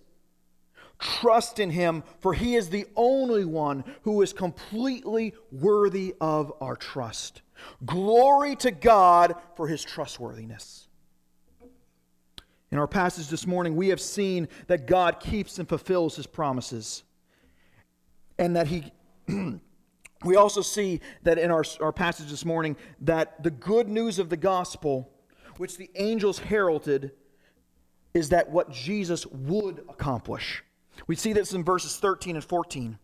Trust 0.99 1.59
in 1.59 1.71
him, 1.71 2.05
for 2.21 2.33
he 2.33 2.55
is 2.55 2.71
the 2.71 2.87
only 2.97 3.45
one 3.45 3.83
who 4.03 4.23
is 4.23 4.33
completely 4.33 5.35
worthy 5.51 6.15
of 6.21 6.53
our 6.61 6.77
trust. 6.77 7.43
Glory 7.85 8.57
to 8.57 8.71
God 8.71 9.35
for 9.57 9.67
his 9.67 9.83
trustworthiness. 9.83 10.87
In 12.71 12.79
our 12.79 12.87
passage 12.87 13.29
this 13.29 13.47
morning, 13.47 13.75
we 13.75 13.89
have 13.89 14.01
seen 14.01 14.49
that 14.69 14.87
God 14.87 15.19
keeps 15.19 15.59
and 15.59 15.69
fulfills 15.69 16.15
his 16.17 16.27
promises. 16.27 17.03
And 18.39 18.55
that 18.55 18.69
he. 18.69 18.93
we 20.25 20.37
also 20.37 20.63
see 20.63 21.01
that 21.23 21.39
in 21.39 21.51
our, 21.51 21.65
our 21.81 21.93
passage 21.93 22.31
this 22.31 22.45
morning 22.45 22.77
that 23.03 23.43
the 23.43 23.51
good 23.51 23.89
news 23.89 24.19
of 24.19 24.31
the 24.31 24.37
gospel, 24.37 25.11
which 25.57 25.77
the 25.77 25.91
angels 25.95 26.39
heralded, 26.39 27.13
is 28.15 28.31
that 28.31 28.51
what 28.51 28.71
Jesus 28.71 29.27
would 29.27 29.85
accomplish. 29.89 30.63
We 31.07 31.17
see 31.17 31.33
this 31.33 31.53
in 31.53 31.65
verses 31.65 31.97
13 31.99 32.37
and 32.37 32.45
14. 32.45 32.99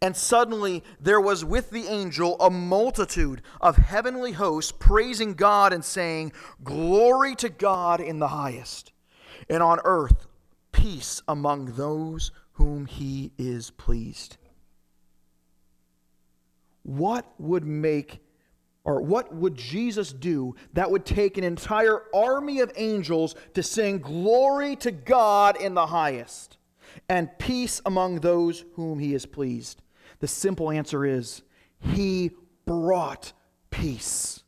And 0.00 0.16
suddenly 0.16 0.82
there 0.98 1.20
was 1.20 1.44
with 1.44 1.70
the 1.70 1.86
angel 1.86 2.36
a 2.40 2.50
multitude 2.50 3.42
of 3.60 3.76
heavenly 3.76 4.32
hosts 4.32 4.72
praising 4.72 5.34
God 5.34 5.72
and 5.72 5.84
saying, 5.84 6.32
Glory 6.64 7.34
to 7.36 7.50
God 7.50 8.00
in 8.00 8.18
the 8.18 8.28
highest, 8.28 8.92
and 9.48 9.62
on 9.62 9.78
earth 9.84 10.26
peace 10.72 11.22
among 11.28 11.72
those 11.74 12.32
whom 12.52 12.86
he 12.86 13.32
is 13.36 13.70
pleased. 13.70 14.38
What 16.86 17.26
would 17.38 17.64
make, 17.64 18.20
or 18.84 19.02
what 19.02 19.34
would 19.34 19.56
Jesus 19.56 20.12
do 20.12 20.54
that 20.72 20.90
would 20.90 21.04
take 21.04 21.36
an 21.36 21.44
entire 21.44 22.02
army 22.14 22.60
of 22.60 22.72
angels 22.76 23.34
to 23.54 23.62
sing 23.62 23.98
glory 23.98 24.76
to 24.76 24.90
God 24.90 25.60
in 25.60 25.74
the 25.74 25.86
highest? 25.86 26.56
and 27.08 27.36
peace 27.38 27.80
among 27.84 28.20
those 28.20 28.64
whom 28.74 28.98
he 28.98 29.14
is 29.14 29.26
pleased? 29.26 29.82
The 30.20 30.28
simple 30.28 30.70
answer 30.70 31.04
is 31.04 31.42
he 31.78 32.30
brought 32.64 33.32
peace. 33.70 34.42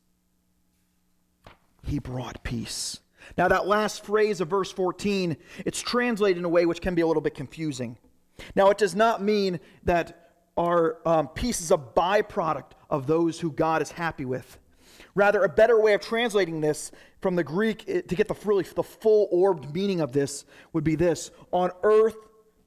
He 1.83 1.99
brought 1.99 2.43
peace. 2.43 3.01
Now, 3.37 3.49
that 3.49 3.67
last 3.67 4.05
phrase 4.05 4.41
of 4.41 4.49
verse 4.49 4.73
14, 4.73 5.37
it's 5.65 5.81
translated 5.81 6.39
in 6.39 6.45
a 6.45 6.49
way 6.49 6.67
which 6.67 6.81
can 6.81 6.95
be 6.95 7.03
a 7.03 7.07
little 7.07 7.21
bit 7.21 7.35
confusing. 7.35 7.99
Now, 8.55 8.71
it 8.71 8.79
does 8.79 8.95
not 8.95 9.23
mean 9.23 9.61
that 9.85 10.28
our 10.59 10.99
um, 11.07 11.31
is 11.43 11.71
a 11.71 11.79
byproduct 11.79 12.73
of 12.91 13.07
those 13.07 13.41
who 13.41 13.53
God 13.53 13.81
is 13.81 13.93
happy 13.93 14.25
with. 14.25 14.59
Rather, 15.15 15.45
a 15.45 15.49
better 15.49 15.81
way 15.81 15.95
of 15.95 16.01
translating 16.01 16.61
this 16.61 16.91
from 17.21 17.37
the 17.37 17.45
Greek 17.45 17.87
to 17.87 18.15
get 18.15 18.29
the 18.29 18.37
really 18.45 18.65
the 18.65 18.83
full 18.83 19.29
orbed 19.31 19.75
meaning 19.75 20.01
of 20.01 20.13
this 20.13 20.45
would 20.73 20.85
be 20.85 20.97
this: 20.97 21.31
on 21.53 21.71
earth 21.83 22.17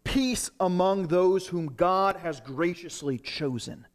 peace 0.04 0.50
among 0.60 1.08
those 1.08 1.48
whom 1.48 1.68
God 1.68 2.16
has 2.18 2.40
graciously 2.40 3.18
chosen. 3.18 3.86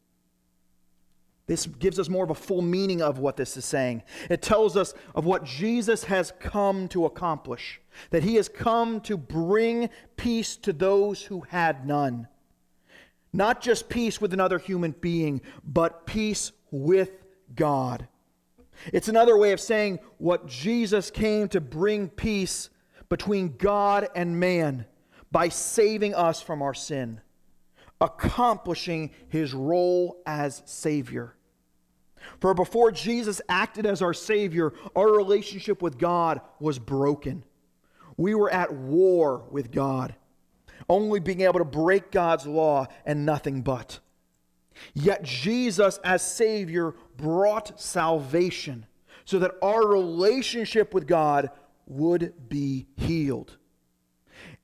This 1.47 1.65
gives 1.65 1.97
us 1.97 2.09
more 2.09 2.25
of 2.25 2.29
a 2.29 2.35
full 2.35 2.61
meaning 2.61 3.01
of 3.01 3.19
what 3.19 3.37
this 3.37 3.55
is 3.55 3.63
saying. 3.63 4.03
It 4.29 4.41
tells 4.41 4.75
us 4.75 4.93
of 5.15 5.25
what 5.25 5.45
Jesus 5.45 6.03
has 6.05 6.33
come 6.39 6.89
to 6.89 7.05
accomplish, 7.05 7.79
that 8.09 8.23
he 8.23 8.35
has 8.35 8.49
come 8.49 8.99
to 9.01 9.17
bring 9.17 9.89
peace 10.17 10.57
to 10.57 10.73
those 10.73 11.23
who 11.23 11.41
had 11.41 11.87
none. 11.87 12.27
Not 13.33 13.61
just 13.61 13.89
peace 13.89 14.19
with 14.21 14.33
another 14.33 14.57
human 14.59 14.91
being, 14.91 15.41
but 15.63 16.05
peace 16.05 16.51
with 16.71 17.11
God. 17.55 18.07
It's 18.93 19.07
another 19.07 19.37
way 19.37 19.51
of 19.51 19.59
saying 19.59 19.99
what 20.17 20.47
Jesus 20.47 21.11
came 21.11 21.47
to 21.49 21.61
bring 21.61 22.09
peace 22.09 22.69
between 23.09 23.57
God 23.57 24.07
and 24.15 24.39
man 24.39 24.85
by 25.31 25.49
saving 25.49 26.15
us 26.15 26.41
from 26.41 26.61
our 26.61 26.73
sin, 26.73 27.21
accomplishing 27.99 29.11
his 29.29 29.53
role 29.53 30.21
as 30.25 30.61
Savior. 30.65 31.35
For 32.39 32.53
before 32.53 32.91
Jesus 32.91 33.41
acted 33.49 33.85
as 33.85 34.01
our 34.01 34.13
Savior, 34.13 34.73
our 34.95 35.11
relationship 35.15 35.81
with 35.81 35.97
God 35.97 36.41
was 36.59 36.79
broken. 36.79 37.43
We 38.15 38.35
were 38.35 38.51
at 38.51 38.73
war 38.73 39.45
with 39.49 39.71
God, 39.71 40.15
only 40.89 41.19
being 41.19 41.41
able 41.41 41.59
to 41.59 41.65
break 41.65 42.11
God's 42.11 42.47
law 42.47 42.87
and 43.05 43.25
nothing 43.25 43.61
but. 43.61 43.99
Yet 44.93 45.23
Jesus, 45.23 45.99
as 46.03 46.21
Savior, 46.21 46.93
brought 47.17 47.79
salvation 47.79 48.85
so 49.25 49.39
that 49.39 49.51
our 49.61 49.85
relationship 49.85 50.93
with 50.93 51.07
God 51.07 51.49
would 51.87 52.49
be 52.49 52.87
healed 52.95 53.57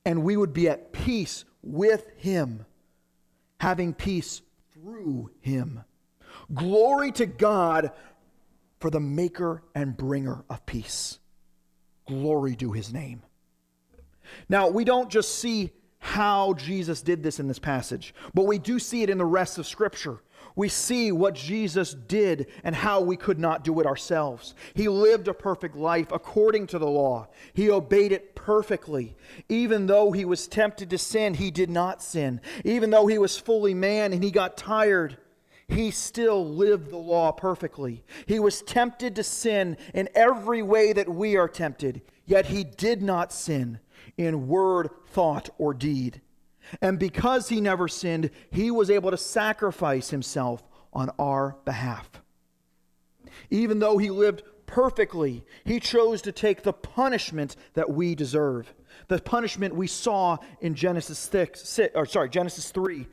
and 0.06 0.24
we 0.24 0.38
would 0.38 0.54
be 0.54 0.70
at 0.70 0.92
peace 0.92 1.46
with 1.62 2.08
him, 2.18 2.66
having 3.60 3.94
peace 3.94 4.42
through 4.74 5.32
him. 5.40 5.84
Glory 6.54 7.12
to 7.14 7.26
God 7.26 7.92
for 8.80 8.90
the 8.90 9.00
maker 9.00 9.64
and 9.74 9.96
bringer 9.96 10.44
of 10.50 10.66
peace. 10.66 11.20
Glory 12.06 12.56
to 12.58 12.74
his 12.74 12.92
name. 12.92 13.24
Now, 14.50 14.68
we 14.68 14.84
don't 14.84 15.10
just 15.10 15.40
see 15.40 15.72
how 16.04 16.54
Jesus 16.54 17.02
did 17.02 17.24
this 17.24 17.39
in 17.39 17.48
this 17.48 17.60
passage, 17.60 18.13
but 18.34 18.46
we 18.46 18.60
do 18.60 18.78
see 18.80 19.04
it 19.04 19.10
in 19.10 19.18
the 19.18 19.26
rest 19.26 19.58
of 19.58 19.66
Scripture 19.66 20.20
we 20.56 20.70
see 20.70 21.12
what 21.12 21.34
Jesus 21.34 21.94
did 21.94 22.48
and 22.63 22.76
how 22.76 23.02
we 23.02 23.18
could 23.18 23.39
not 23.39 23.63
do 23.63 23.80
it 23.80 23.86
ourselves. 23.86 24.54
He 24.76 24.88
lived 24.88 25.28
a 25.28 25.34
perfect 25.34 25.76
life 25.76 26.12
according 26.12 26.68
to 26.68 26.80
the 26.80 26.88
law, 26.88 27.28
he 27.54 27.70
obeyed 27.70 28.12
it 28.12 28.36
perfectly. 28.36 29.16
Even 29.50 29.88
though 29.88 30.12
he 30.12 30.26
was 30.26 30.48
tempted 30.48 30.89
to 30.89 30.98
sin, 30.98 31.34
he 31.34 31.50
did 31.50 31.70
not 31.70 32.04
sin. 32.04 32.42
Even 32.63 32.89
though 32.89 33.08
he 33.08 33.18
was 33.18 33.38
fully 33.38 33.74
man 33.74 34.13
and 34.13 34.24
he 34.24 34.32
got 34.32 34.58
tired, 34.58 35.18
he 35.68 35.92
still 35.92 36.46
lived 36.46 36.92
the 36.92 36.98
law 36.98 37.32
perfectly. 37.32 38.04
He 38.26 38.38
was 38.38 38.62
tempted 38.62 39.16
to 39.16 39.24
sin 39.24 39.78
in 39.94 40.10
every 40.13 40.62
way 40.62 40.94
that 40.94 41.10
we 41.10 41.38
are 41.38 41.48
tempted, 41.48 42.02
yet 42.26 42.48
he 42.48 42.63
did 42.63 43.02
not 43.02 43.32
sin 43.32 43.80
in 44.17 44.47
word, 44.47 44.89
thought, 45.08 45.49
or 45.58 45.73
deed. 45.73 46.21
And 46.82 46.97
because 46.99 47.49
he 47.49 47.62
never 47.62 47.88
sinned, 47.88 48.30
he 48.52 48.71
was 48.71 48.89
able 48.89 49.12
to 49.12 49.17
sacrifice 49.17 50.10
himself 50.10 50.63
on 50.93 51.10
our 51.19 51.58
behalf. 51.65 52.10
Even 53.49 53.80
though 53.80 53.97
he 53.97 54.10
lived 54.10 54.43
perfectly, 54.65 55.43
he 55.65 55.80
chose 55.80 56.21
to 56.21 56.32
take 56.32 56.63
the 56.63 56.73
punishment 56.73 57.56
that 57.73 57.89
we 57.89 58.15
deserve. 58.15 58.73
The 59.08 59.19
punishment 59.19 59.76
we 59.76 59.88
saw 59.88 60.38
in 60.62 60.76
Genesis 60.76 61.19
6, 61.19 61.80
or 61.95 62.06
sorry, 62.06 62.30
Genesis 62.30 62.71
3, 62.71 63.08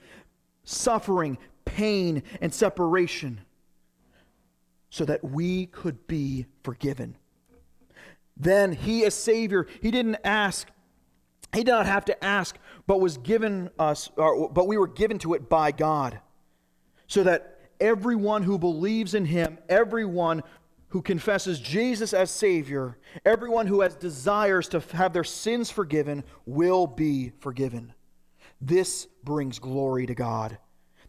suffering, 0.65 1.39
pain, 1.65 2.23
and 2.41 2.53
separation 2.53 3.41
so 4.91 5.05
that 5.05 5.25
we 5.25 5.67
could 5.67 6.07
be 6.07 6.47
forgiven. 6.63 7.17
Then 8.37 8.73
he 8.73 9.05
as 9.05 9.15
savior, 9.15 9.67
he 9.81 9.91
didn't 9.91 10.19
ask 10.25 10.69
he 11.53 11.65
did 11.65 11.73
not 11.73 11.87
have 11.87 12.05
to 12.07 12.25
ask, 12.25 12.59
but 12.87 13.01
was 13.01 13.19
given 13.19 13.71
us, 13.79 14.11
or, 14.17 14.49
but 14.49 14.69
we 14.69 14.79
were 14.79 14.87
given 14.87 15.19
to 15.19 15.35
it 15.35 15.49
by 15.49 15.73
God, 15.73 16.21
so 17.07 17.23
that 17.25 17.59
everyone 17.81 18.43
who 18.43 18.59
believes 18.59 19.15
in 19.15 19.25
him, 19.25 19.59
everyone 19.69 20.43
who 20.89 21.03
confesses 21.03 21.61
Jesus 21.61 22.13
as 22.13 22.31
Savior, 22.31 22.99
everyone 23.25 23.67
who 23.67 23.81
has 23.81 23.95
desires 23.95 24.69
to 24.69 24.81
have 24.93 25.13
their 25.13 25.25
sins 25.25 25.71
forgiven, 25.71 26.25
will 26.47 26.87
be 26.87 27.33
forgiven. 27.41 27.95
This 28.61 29.07
brings 29.25 29.59
glory 29.59 30.07
to 30.07 30.15
God. 30.15 30.59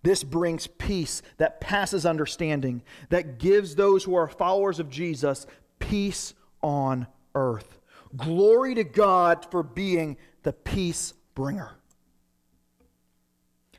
This 0.03 0.23
brings 0.23 0.67
peace 0.67 1.21
that 1.37 1.61
passes 1.61 2.05
understanding, 2.05 2.81
that 3.09 3.37
gives 3.37 3.75
those 3.75 4.03
who 4.03 4.15
are 4.15 4.27
followers 4.27 4.79
of 4.79 4.89
Jesus 4.89 5.45
peace 5.79 6.33
on 6.61 7.07
earth. 7.35 7.79
Glory 8.15 8.75
to 8.75 8.83
God 8.83 9.47
for 9.51 9.63
being 9.63 10.17
the 10.43 10.53
peace 10.53 11.13
bringer. 11.35 11.71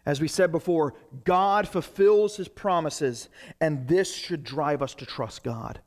As 0.04 0.20
we 0.20 0.28
said 0.28 0.50
before, 0.50 0.94
God 1.24 1.68
fulfills 1.68 2.36
his 2.36 2.48
promises, 2.48 3.28
and 3.60 3.86
this 3.86 4.12
should 4.12 4.42
drive 4.42 4.82
us 4.82 4.94
to 4.96 5.06
trust 5.06 5.44
God. 5.44 5.80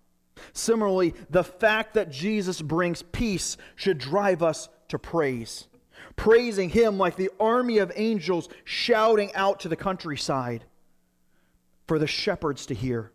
Similarly, 0.54 1.14
the 1.30 1.44
fact 1.44 1.96
that 1.96 2.12
Jesus 2.12 2.62
brings 2.62 3.02
peace 3.02 3.58
should 3.76 3.98
drive 3.98 4.42
us 4.42 4.70
to 4.88 4.98
praise, 4.98 5.68
praising 6.16 6.70
him 6.70 6.98
like 6.98 7.18
the 7.18 7.32
army 7.40 7.80
of 7.80 7.92
angels 7.96 8.48
shouting 8.64 9.34
out 9.36 9.60
to 9.62 9.70
the 9.70 9.76
countryside 9.76 10.64
for 11.88 12.00
the 12.00 12.08
shepherds 12.08 12.66
to 12.68 12.74
hear 12.74 13.12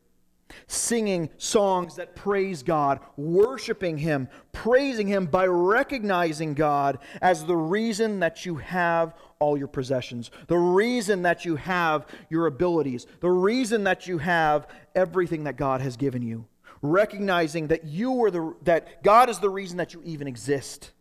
singing 0.67 1.31
songs 1.39 1.97
that 1.97 2.15
praise 2.15 2.63
God, 2.63 3.01
worshiping 3.17 3.99
Him, 3.99 4.29
praising 4.53 5.07
Him 5.07 5.27
by 5.27 5.47
recognizing 5.47 6.55
God 6.55 6.99
as 7.23 7.45
the 7.45 7.57
reason 7.57 8.21
that 8.21 8.45
you 8.45 8.57
have 8.57 9.15
all 9.39 9.57
your 9.57 9.69
possessions, 9.69 10.31
the 10.47 10.59
reason 10.59 11.23
that 11.23 11.45
you 11.45 11.57
have 11.57 12.07
your 12.29 12.47
abilities, 12.47 13.07
the 13.21 13.31
reason 13.31 13.85
that 13.85 14.07
you 14.07 14.19
have 14.19 14.67
everything 14.95 15.45
that 15.45 15.57
God 15.57 15.81
has 15.81 15.97
given 15.97 16.23
you. 16.23 16.47
Recognizing 16.83 17.69
that 17.69 17.85
you 17.85 18.25
are 18.25 18.31
the 18.31 18.55
that 18.63 19.03
God 19.03 19.29
is 19.29 19.39
the 19.39 19.51
reason 19.51 19.77
that 19.79 19.93
you 19.93 20.03
even 20.05 20.27
exist. 20.27 20.93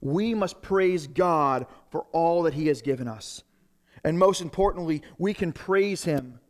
We 0.00 0.34
must 0.34 0.62
praise 0.62 1.06
God 1.06 1.66
for 1.90 2.06
all 2.12 2.44
that 2.44 2.54
He 2.54 2.68
has 2.68 2.80
given 2.80 3.08
us. 3.08 3.42
And 4.04 4.18
most 4.18 4.40
importantly, 4.40 5.02
we 5.18 5.34
can 5.34 5.52
praise 5.52 6.04
Him 6.04 6.40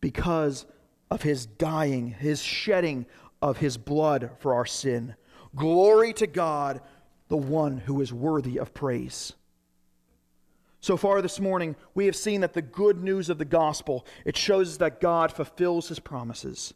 because 0.00 0.66
of 1.12 1.20
his 1.20 1.44
dying, 1.44 2.08
his 2.08 2.42
shedding 2.42 3.04
of 3.42 3.58
his 3.58 3.76
blood 3.76 4.30
for 4.38 4.54
our 4.54 4.64
sin. 4.64 5.14
Glory 5.54 6.14
to 6.14 6.26
God, 6.26 6.80
the 7.28 7.36
one 7.36 7.76
who 7.76 8.00
is 8.00 8.14
worthy 8.14 8.58
of 8.58 8.72
praise. 8.72 9.34
So 10.80 10.96
far 10.96 11.20
this 11.20 11.38
morning, 11.38 11.76
we 11.94 12.06
have 12.06 12.16
seen 12.16 12.40
that 12.40 12.54
the 12.54 12.62
good 12.62 13.04
news 13.04 13.28
of 13.28 13.36
the 13.36 13.44
gospel, 13.44 14.06
it 14.24 14.38
shows 14.38 14.70
us 14.70 14.76
that 14.78 15.02
God 15.02 15.30
fulfills 15.30 15.88
his 15.88 15.98
promises. 15.98 16.72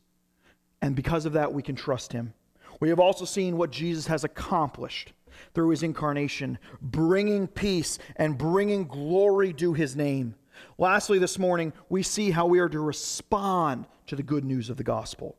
And 0.83 0.95
because 0.95 1.25
of 1.25 1.33
that, 1.33 1.55
we 1.55 1.63
can 1.63 1.75
trust 1.75 2.13
him. 2.13 2.35
We 2.79 2.91
have 2.91 3.01
also 3.01 3.25
seen 3.25 3.57
what 3.57 3.71
Jesus 3.71 4.07
has 4.09 4.23
accomplished 4.23 5.15
through 5.55 5.71
his 5.71 5.83
incarnation, 5.83 6.59
bringing 6.83 7.47
peace 7.47 7.99
and 8.17 8.37
bringing 8.37 8.87
glory 8.87 9.55
to 9.55 9.73
his 9.73 9.97
name. 9.97 10.35
Lastly, 10.79 11.19
this 11.19 11.39
morning, 11.39 11.73
we 11.89 12.03
see 12.03 12.31
how 12.31 12.47
we 12.47 12.59
are 12.59 12.69
to 12.69 12.81
respond 12.81 13.87
to 14.07 14.17
the 14.17 14.23
good 14.23 14.45
news 14.45 14.71
of 14.71 14.77
the 14.77 14.85
gospel. 14.85 15.37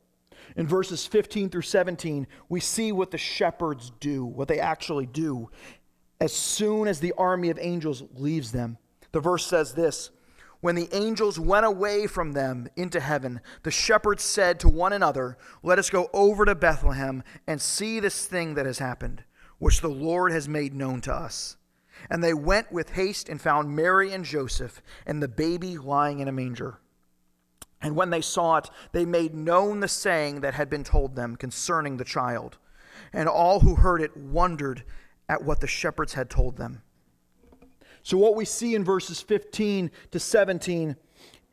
In 0.56 0.68
verses 0.68 1.06
15 1.06 1.50
through 1.50 1.62
17, 1.62 2.28
we 2.50 2.60
see 2.60 2.92
what 2.92 3.12
the 3.12 3.18
shepherds 3.18 3.92
do, 4.00 4.26
what 4.26 4.48
they 4.48 4.60
actually 4.60 5.06
do, 5.06 5.50
as 6.20 6.34
soon 6.34 6.88
as 6.88 7.00
the 7.00 7.14
army 7.18 7.50
of 7.50 7.60
angels 7.62 8.04
leaves 8.16 8.52
them. 8.52 8.78
The 9.12 9.20
verse 9.20 9.46
says 9.46 9.74
this 9.74 10.12
When 10.62 10.76
the 10.76 10.90
angels 10.92 11.40
went 11.40 11.66
away 11.66 12.08
from 12.08 12.34
them 12.34 12.68
into 12.76 13.00
heaven, 13.00 13.42
the 13.64 13.72
shepherds 13.72 14.24
said 14.24 14.60
to 14.62 14.70
one 14.70 14.94
another, 14.94 15.38
Let 15.64 15.80
us 15.80 15.90
go 15.90 16.10
over 16.14 16.46
to 16.46 16.56
Bethlehem 16.56 17.24
and 17.46 17.62
see 17.62 18.00
this 18.00 18.26
thing 18.26 18.56
that 18.56 18.66
has 18.66 18.80
happened, 18.80 19.24
which 19.60 19.82
the 19.82 19.90
Lord 19.90 20.32
has 20.32 20.48
made 20.48 20.74
known 20.74 21.02
to 21.02 21.14
us. 21.14 21.58
And 22.10 22.24
they 22.24 22.34
went 22.34 22.72
with 22.72 22.92
haste 22.92 23.30
and 23.30 23.42
found 23.42 23.76
Mary 23.76 24.14
and 24.14 24.24
Joseph 24.24 24.82
and 25.06 25.22
the 25.22 25.28
baby 25.28 25.78
lying 25.78 26.20
in 26.20 26.28
a 26.28 26.32
manger. 26.32 26.80
And 27.82 27.96
when 27.96 28.10
they 28.10 28.22
saw 28.22 28.58
it, 28.58 28.70
they 28.92 29.06
made 29.06 29.34
known 29.36 29.80
the 29.80 29.88
saying 29.88 30.42
that 30.42 30.56
had 30.56 30.70
been 30.70 30.84
told 30.84 31.16
them 31.16 31.36
concerning 31.36 31.98
the 31.98 32.04
child. 32.04 32.58
And 33.14 33.30
all 33.30 33.60
who 33.60 33.76
heard 33.76 34.02
it 34.02 34.18
wondered 34.18 34.84
at 35.30 35.44
what 35.44 35.60
the 35.60 35.68
shepherds 35.68 36.14
had 36.14 36.30
told 36.30 36.58
them. 36.58 36.82
So, 38.04 38.18
what 38.18 38.36
we 38.36 38.46
see 38.46 38.74
in 38.74 38.84
verses 38.84 39.22
15 39.22 39.92
to 40.12 40.20
17 40.20 40.96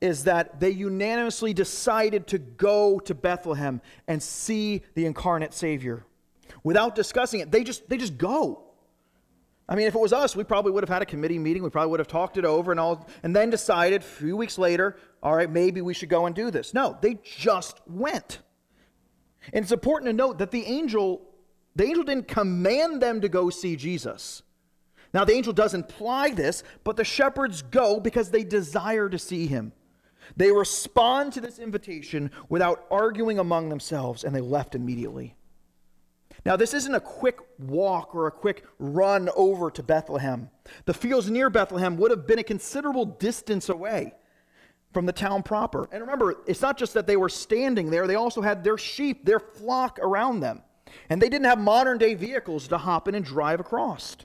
is 0.00 0.24
that 0.24 0.60
they 0.60 0.70
unanimously 0.70 1.52
decided 1.52 2.26
to 2.28 2.38
go 2.38 2.98
to 3.00 3.14
Bethlehem 3.14 3.80
and 4.06 4.22
see 4.22 4.82
the 4.94 5.06
incarnate 5.06 5.54
Savior. 5.54 6.04
Without 6.62 6.94
discussing 6.94 7.40
it, 7.40 7.50
they 7.50 7.64
just, 7.64 7.88
they 7.88 7.96
just 7.96 8.18
go. 8.18 8.63
I 9.68 9.76
mean, 9.76 9.86
if 9.86 9.94
it 9.94 10.00
was 10.00 10.12
us, 10.12 10.36
we 10.36 10.44
probably 10.44 10.72
would 10.72 10.82
have 10.82 10.90
had 10.90 11.02
a 11.02 11.06
committee 11.06 11.38
meeting. 11.38 11.62
We 11.62 11.70
probably 11.70 11.90
would 11.90 12.00
have 12.00 12.08
talked 12.08 12.36
it 12.36 12.44
over 12.44 12.70
and 12.70 12.78
all, 12.78 13.08
and 13.22 13.34
then 13.34 13.48
decided 13.48 14.02
a 14.02 14.04
few 14.04 14.36
weeks 14.36 14.58
later, 14.58 14.96
all 15.22 15.34
right, 15.34 15.50
maybe 15.50 15.80
we 15.80 15.94
should 15.94 16.10
go 16.10 16.26
and 16.26 16.34
do 16.34 16.50
this. 16.50 16.74
No, 16.74 16.98
they 17.00 17.18
just 17.24 17.80
went. 17.86 18.40
And 19.52 19.62
it's 19.62 19.72
important 19.72 20.08
to 20.08 20.12
note 20.12 20.38
that 20.38 20.50
the 20.50 20.64
angel, 20.66 21.22
the 21.74 21.84
angel 21.84 22.04
didn't 22.04 22.28
command 22.28 23.00
them 23.00 23.22
to 23.22 23.28
go 23.28 23.48
see 23.48 23.76
Jesus. 23.76 24.42
Now, 25.14 25.24
the 25.24 25.32
angel 25.32 25.52
does 25.52 25.74
imply 25.74 26.30
this, 26.30 26.62
but 26.82 26.96
the 26.96 27.04
shepherds 27.04 27.62
go 27.62 28.00
because 28.00 28.30
they 28.30 28.44
desire 28.44 29.08
to 29.08 29.18
see 29.18 29.46
him. 29.46 29.72
They 30.36 30.50
respond 30.50 31.32
to 31.34 31.40
this 31.40 31.58
invitation 31.58 32.30
without 32.48 32.84
arguing 32.90 33.38
among 33.38 33.68
themselves, 33.68 34.24
and 34.24 34.34
they 34.34 34.40
left 34.40 34.74
immediately. 34.74 35.36
Now, 36.44 36.56
this 36.56 36.74
isn't 36.74 36.94
a 36.94 37.00
quick 37.00 37.38
walk 37.58 38.14
or 38.14 38.26
a 38.26 38.30
quick 38.30 38.64
run 38.78 39.30
over 39.34 39.70
to 39.70 39.82
Bethlehem. 39.82 40.50
The 40.84 40.92
fields 40.92 41.30
near 41.30 41.48
Bethlehem 41.48 41.96
would 41.96 42.10
have 42.10 42.26
been 42.26 42.38
a 42.38 42.44
considerable 42.44 43.06
distance 43.06 43.70
away 43.70 44.12
from 44.92 45.06
the 45.06 45.12
town 45.12 45.42
proper. 45.42 45.88
And 45.90 46.02
remember, 46.02 46.36
it's 46.46 46.60
not 46.60 46.76
just 46.76 46.94
that 46.94 47.06
they 47.06 47.16
were 47.16 47.30
standing 47.30 47.90
there, 47.90 48.06
they 48.06 48.14
also 48.14 48.42
had 48.42 48.62
their 48.62 48.76
sheep, 48.76 49.24
their 49.24 49.40
flock 49.40 49.98
around 50.02 50.40
them. 50.40 50.62
And 51.08 51.20
they 51.20 51.28
didn't 51.28 51.46
have 51.46 51.58
modern 51.58 51.98
day 51.98 52.14
vehicles 52.14 52.68
to 52.68 52.78
hop 52.78 53.08
in 53.08 53.14
and 53.14 53.24
drive 53.24 53.58
across. 53.58 54.16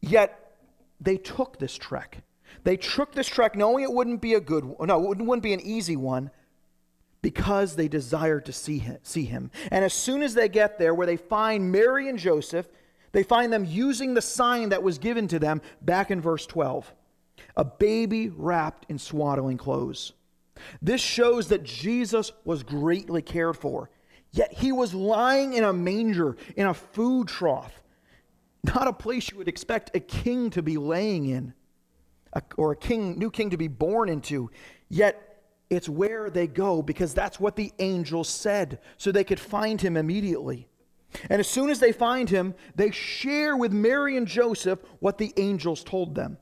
Yet, 0.00 0.56
they 1.00 1.16
took 1.16 1.58
this 1.58 1.76
trek. 1.76 2.22
They 2.62 2.76
took 2.76 3.12
this 3.12 3.26
trek 3.26 3.56
knowing 3.56 3.84
it 3.84 3.92
wouldn't 3.92 4.22
be 4.22 4.34
a 4.34 4.40
good 4.40 4.64
no, 4.80 5.12
it 5.12 5.18
wouldn't 5.18 5.42
be 5.42 5.52
an 5.52 5.60
easy 5.60 5.96
one 5.96 6.30
because 7.24 7.74
they 7.74 7.88
desired 7.88 8.44
to 8.44 8.52
see 8.52 8.76
him, 8.76 8.98
see 9.02 9.24
him. 9.24 9.50
And 9.70 9.82
as 9.82 9.94
soon 9.94 10.22
as 10.22 10.34
they 10.34 10.46
get 10.46 10.78
there, 10.78 10.94
where 10.94 11.06
they 11.06 11.16
find 11.16 11.72
Mary 11.72 12.10
and 12.10 12.18
Joseph, 12.18 12.68
they 13.12 13.22
find 13.22 13.50
them 13.50 13.64
using 13.64 14.12
the 14.12 14.20
sign 14.20 14.68
that 14.68 14.82
was 14.82 14.98
given 14.98 15.26
to 15.28 15.38
them 15.38 15.62
back 15.80 16.10
in 16.10 16.20
verse 16.20 16.46
12 16.46 16.92
a 17.56 17.64
baby 17.64 18.28
wrapped 18.28 18.84
in 18.90 18.98
swaddling 18.98 19.56
clothes. 19.56 20.12
This 20.82 21.00
shows 21.00 21.48
that 21.48 21.64
Jesus 21.64 22.30
was 22.44 22.62
greatly 22.62 23.22
cared 23.22 23.56
for, 23.56 23.88
yet 24.30 24.52
he 24.52 24.70
was 24.70 24.92
lying 24.92 25.54
in 25.54 25.64
a 25.64 25.72
manger, 25.72 26.36
in 26.56 26.66
a 26.66 26.74
food 26.74 27.28
trough, 27.28 27.82
not 28.64 28.86
a 28.86 28.92
place 28.92 29.30
you 29.30 29.38
would 29.38 29.48
expect 29.48 29.96
a 29.96 30.00
king 30.00 30.50
to 30.50 30.62
be 30.62 30.76
laying 30.76 31.24
in, 31.26 31.54
or 32.58 32.72
a 32.72 32.76
king, 32.76 33.18
new 33.18 33.30
king 33.30 33.48
to 33.50 33.56
be 33.56 33.68
born 33.68 34.10
into. 34.10 34.50
Yet 34.90 35.33
it's 35.74 35.88
where 35.88 36.30
they 36.30 36.46
go 36.46 36.82
because 36.82 37.14
that's 37.14 37.40
what 37.40 37.56
the 37.56 37.72
angels 37.78 38.28
said, 38.28 38.80
so 38.96 39.10
they 39.10 39.24
could 39.24 39.40
find 39.40 39.80
him 39.80 39.96
immediately. 39.96 40.68
And 41.30 41.40
as 41.40 41.48
soon 41.48 41.70
as 41.70 41.80
they 41.80 41.92
find 41.92 42.28
him, 42.28 42.54
they 42.74 42.90
share 42.90 43.56
with 43.56 43.72
Mary 43.72 44.16
and 44.16 44.26
Joseph 44.26 44.80
what 45.00 45.18
the 45.18 45.32
angels 45.36 45.84
told 45.84 46.14
them. 46.14 46.38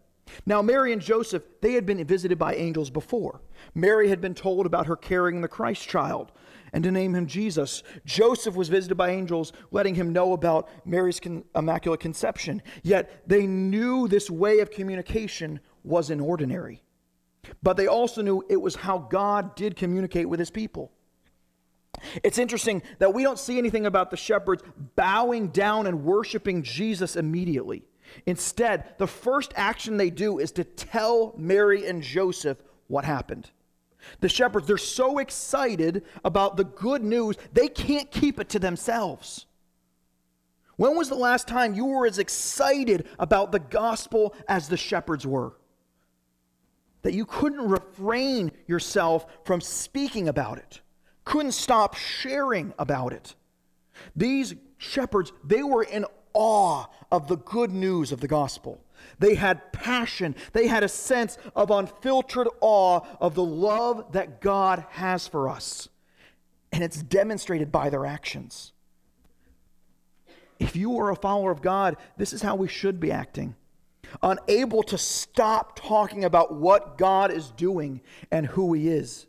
Now, 0.47 0.63
Mary 0.63 0.93
and 0.93 1.03
Joseph, 1.03 1.43
they 1.61 1.73
had 1.73 1.85
been 1.85 2.03
visited 2.07 2.39
by 2.39 2.55
angels 2.55 2.91
before. 2.91 3.43
Mary 3.75 4.09
had 4.09 4.21
been 4.21 4.35
told 4.35 4.65
about 4.65 4.87
her 4.87 4.97
carrying 4.97 5.41
the 5.41 5.49
Christ 5.49 5.89
child 5.89 6.33
and 6.73 6.83
to 6.85 6.91
name 6.91 7.15
him 7.15 7.27
Jesus. 7.27 7.83
Joseph 8.07 8.55
was 8.55 8.69
visited 8.69 8.95
by 8.95 9.11
angels, 9.11 9.53
letting 9.71 9.95
him 9.95 10.13
know 10.13 10.33
about 10.33 10.69
Mary's 10.87 11.21
con- 11.21 11.45
immaculate 11.55 12.01
conception. 12.01 12.63
Yet 12.83 13.29
they 13.29 13.47
knew 13.47 14.09
this 14.09 14.31
way 14.31 14.61
of 14.61 14.71
communication 14.71 15.61
wasn't 15.85 16.23
ordinary. 16.23 16.83
But 17.63 17.77
they 17.77 17.87
also 17.87 18.23
knew 18.23 18.45
it 18.49 18.61
was 18.61 18.77
how 18.77 18.99
God 18.99 19.55
did 19.57 19.77
communicate 19.77 20.29
with 20.29 20.39
his 20.39 20.51
people. 20.51 20.93
It's 22.23 22.39
interesting 22.39 22.83
that 22.99 23.13
we 23.13 23.23
don't 23.23 23.39
see 23.39 23.59
anything 23.59 23.87
about 23.87 24.11
the 24.11 24.17
shepherds 24.17 24.63
bowing 24.97 25.49
down 25.49 25.87
and 25.87 26.05
worshiping 26.05 26.63
Jesus 26.63 27.17
immediately. 27.17 27.85
Instead, 28.27 28.95
the 28.99 29.07
first 29.07 29.53
action 29.57 29.97
they 29.97 30.11
do 30.11 30.39
is 30.39 30.53
to 30.53 30.65
tell 30.65 31.35
Mary 31.37 31.87
and 31.87 32.03
Joseph 32.03 32.59
what 32.89 33.05
happened. 33.05 33.51
The 34.21 34.29
shepherds, 34.29 34.67
they're 34.67 34.79
so 34.79 35.19
excited 35.19 36.05
about 36.25 36.57
the 36.57 36.65
good 36.65 37.03
news, 37.03 37.37
they 37.53 37.69
can't 37.69 38.11
keep 38.11 38.41
it 38.41 38.49
to 38.51 38.59
themselves. 38.59 39.47
When 40.77 40.97
was 40.97 41.09
the 41.09 41.15
last 41.15 41.47
time 41.47 41.75
you 41.75 41.85
were 41.85 42.07
as 42.07 42.19
excited 42.19 43.07
about 43.19 43.53
the 43.53 43.61
gospel 43.61 44.35
as 44.49 44.69
the 44.69 44.77
shepherds 44.77 45.27
were? 45.27 45.53
That 47.03 47.15
you 47.15 47.27
couldn't 47.27 47.69
refrain 47.69 48.53
yourself 48.67 49.27
from 49.45 49.61
speaking 49.61 50.29
about 50.29 50.59
it, 50.59 50.81
couldn't 51.25 51.53
stop 51.53 51.95
sharing 51.95 52.73
about 52.79 53.13
it. 53.13 53.35
These 54.17 54.55
shepherds, 54.79 55.33
they 55.45 55.63
were 55.63 55.83
in 55.83 56.07
awe 56.35 56.87
of 57.11 57.29
the 57.29 57.37
good 57.37 57.71
news 57.71 58.13
of 58.13 58.21
the 58.21 58.29
gospel. 58.29 58.83
They 59.19 59.35
had 59.35 59.73
passion. 59.73 60.35
They 60.53 60.67
had 60.67 60.83
a 60.83 60.89
sense 60.89 61.39
of 61.55 61.71
unfiltered 61.71 62.49
awe 62.61 63.01
of 63.21 63.35
the 63.35 63.45
love 63.45 64.13
that 64.13 64.41
God 64.41 64.85
has 64.91 65.29
for 65.29 65.49
us. 65.49 65.89
And 66.73 66.83
it's 66.83 67.03
demonstrated 67.03 67.71
by 67.71 67.91
their 67.91 68.07
actions. 68.07 68.73
If 70.59 70.77
you 70.77 70.99
are 70.99 71.11
a 71.11 71.17
follower 71.17 71.51
of 71.51 71.61
God, 71.61 71.97
this 72.17 72.33
is 72.33 72.43
how 72.43 72.55
we 72.55 72.69
should 72.69 73.01
be 73.01 73.11
acting. 73.11 73.57
Unable 74.23 74.83
to 74.85 74.99
stop 74.99 75.77
talking 75.77 76.25
about 76.25 76.55
what 76.55 76.99
God 76.99 77.31
is 77.31 77.51
doing 77.53 78.01
and 78.31 78.47
who 78.47 78.73
He 78.73 78.89
is. 78.89 79.27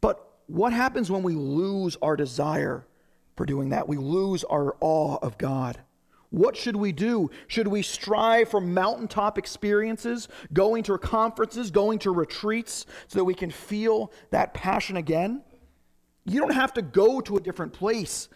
But 0.00 0.26
what 0.46 0.72
happens 0.72 1.10
when 1.10 1.22
we 1.22 1.34
lose 1.34 1.96
our 2.02 2.16
desire 2.16 2.86
for 3.36 3.46
doing 3.46 3.70
that? 3.70 3.88
We 3.88 3.96
lose 3.96 4.44
our 4.44 4.76
awe 4.80 5.18
of 5.22 5.38
God. 5.38 5.78
What 6.30 6.56
should 6.56 6.76
we 6.76 6.92
do? 6.92 7.30
Should 7.46 7.68
we 7.68 7.82
strive 7.82 8.48
for 8.48 8.60
mountaintop 8.60 9.36
experiences, 9.36 10.28
going 10.52 10.82
to 10.84 10.96
conferences, 10.96 11.70
going 11.70 11.98
to 12.00 12.10
retreats, 12.10 12.86
so 13.08 13.18
that 13.18 13.24
we 13.24 13.34
can 13.34 13.50
feel 13.50 14.10
that 14.30 14.54
passion 14.54 14.96
again? 14.96 15.42
You 16.24 16.40
don't 16.40 16.54
have 16.54 16.72
to 16.74 16.82
go 16.82 17.20
to 17.20 17.36
a 17.36 17.40
different 17.40 17.74
place 17.74 18.30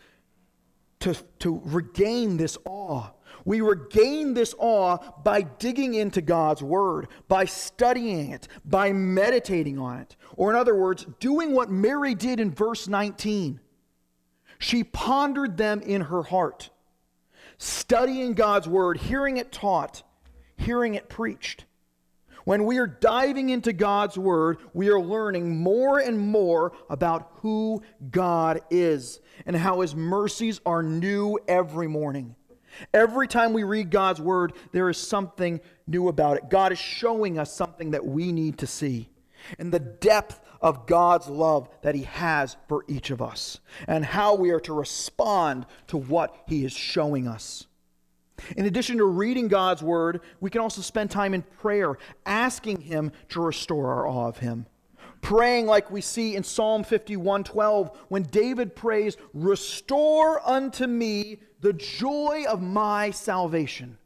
to, 1.00 1.14
to 1.38 1.62
regain 1.64 2.36
this 2.36 2.58
awe. 2.66 3.10
We 3.46 3.62
regain 3.62 4.34
this 4.34 4.54
awe 4.58 4.98
by 5.22 5.42
digging 5.42 5.94
into 5.94 6.20
God's 6.20 6.62
Word, 6.62 7.08
by 7.28 7.46
studying 7.46 8.32
it, 8.32 8.48
by 8.64 8.92
meditating 8.92 9.78
on 9.78 10.00
it. 10.00 10.16
Or, 10.36 10.50
in 10.50 10.56
other 10.56 10.74
words, 10.74 11.06
doing 11.20 11.52
what 11.52 11.70
Mary 11.70 12.14
did 12.14 12.40
in 12.40 12.50
verse 12.50 12.88
19. 12.88 13.60
She 14.58 14.84
pondered 14.84 15.56
them 15.56 15.80
in 15.80 16.02
her 16.02 16.22
heart 16.22 16.70
studying 17.58 18.34
God's 18.34 18.68
word, 18.68 18.98
hearing 18.98 19.36
it 19.36 19.52
taught, 19.52 20.02
hearing 20.56 20.94
it 20.94 21.08
preached. 21.08 21.64
When 22.44 22.64
we 22.64 22.78
are 22.78 22.86
diving 22.86 23.50
into 23.50 23.72
God's 23.72 24.16
word, 24.16 24.58
we 24.72 24.88
are 24.88 25.00
learning 25.00 25.56
more 25.56 25.98
and 25.98 26.18
more 26.18 26.72
about 26.88 27.32
who 27.40 27.82
God 28.10 28.60
is 28.70 29.20
and 29.46 29.56
how 29.56 29.80
his 29.80 29.96
mercies 29.96 30.60
are 30.64 30.82
new 30.82 31.38
every 31.48 31.88
morning. 31.88 32.36
Every 32.92 33.28
time 33.28 33.52
we 33.52 33.64
read 33.64 33.90
God's 33.90 34.20
word, 34.20 34.52
there 34.72 34.88
is 34.88 34.98
something 34.98 35.60
new 35.86 36.08
about 36.08 36.36
it. 36.36 36.50
God 36.50 36.72
is 36.72 36.78
showing 36.78 37.38
us 37.38 37.52
something 37.52 37.92
that 37.92 38.04
we 38.04 38.32
need 38.32 38.58
to 38.58 38.66
see. 38.66 39.08
And 39.58 39.72
the 39.72 39.78
depth 39.78 40.40
of 40.60 40.86
God's 40.86 41.28
love 41.28 41.68
that 41.82 41.94
He 41.94 42.02
has 42.04 42.56
for 42.68 42.84
each 42.88 43.10
of 43.10 43.22
us 43.22 43.60
and 43.86 44.04
how 44.04 44.34
we 44.34 44.50
are 44.50 44.60
to 44.60 44.72
respond 44.72 45.66
to 45.88 45.96
what 45.96 46.34
He 46.46 46.64
is 46.64 46.72
showing 46.72 47.28
us. 47.28 47.66
In 48.56 48.66
addition 48.66 48.98
to 48.98 49.04
reading 49.04 49.48
God's 49.48 49.82
Word, 49.82 50.20
we 50.40 50.50
can 50.50 50.60
also 50.60 50.82
spend 50.82 51.10
time 51.10 51.34
in 51.34 51.42
prayer, 51.42 51.96
asking 52.26 52.82
Him 52.82 53.12
to 53.30 53.40
restore 53.40 53.92
our 53.92 54.06
awe 54.06 54.28
of 54.28 54.38
Him. 54.38 54.66
Praying 55.26 55.66
like 55.66 55.90
we 55.90 56.00
see 56.00 56.36
in 56.36 56.44
Psalm 56.44 56.84
51 56.84 57.42
12, 57.42 57.90
when 58.06 58.22
David 58.22 58.76
prays, 58.76 59.16
Restore 59.34 60.40
unto 60.48 60.86
me 60.86 61.40
the 61.60 61.72
joy 61.72 62.44
of 62.48 62.62
my 62.62 63.10
salvation. 63.10 63.98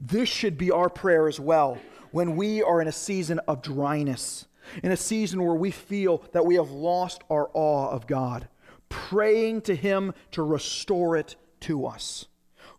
This 0.00 0.30
should 0.30 0.56
be 0.56 0.70
our 0.70 0.88
prayer 0.88 1.28
as 1.28 1.38
well 1.38 1.76
when 2.10 2.36
we 2.36 2.62
are 2.62 2.80
in 2.80 2.88
a 2.88 2.92
season 2.92 3.38
of 3.40 3.60
dryness 3.60 4.46
in 4.82 4.92
a 4.92 4.96
season 4.96 5.44
where 5.44 5.54
we 5.54 5.70
feel 5.70 6.22
that 6.32 6.46
we 6.46 6.54
have 6.54 6.70
lost 6.70 7.22
our 7.28 7.50
awe 7.52 7.90
of 7.90 8.06
God, 8.06 8.48
praying 8.88 9.60
to 9.62 9.76
Him 9.76 10.14
to 10.30 10.42
restore 10.42 11.18
it 11.18 11.36
to 11.60 11.84
us. 11.84 12.24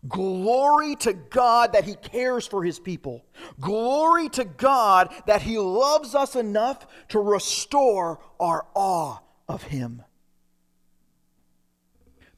Glory 0.06 0.94
to 0.96 1.12
God 1.12 1.72
that 1.72 1.84
He 1.84 1.94
cares 1.94 2.46
for 2.46 2.62
His 2.62 2.78
people. 2.78 3.24
Glory 3.60 4.28
to 4.30 4.44
God 4.44 5.12
that 5.26 5.42
He 5.42 5.58
loves 5.58 6.14
us 6.14 6.36
enough 6.36 6.86
to 7.08 7.18
restore 7.18 8.20
our 8.38 8.66
awe 8.74 9.18
of 9.48 9.64
Him. 9.64 10.02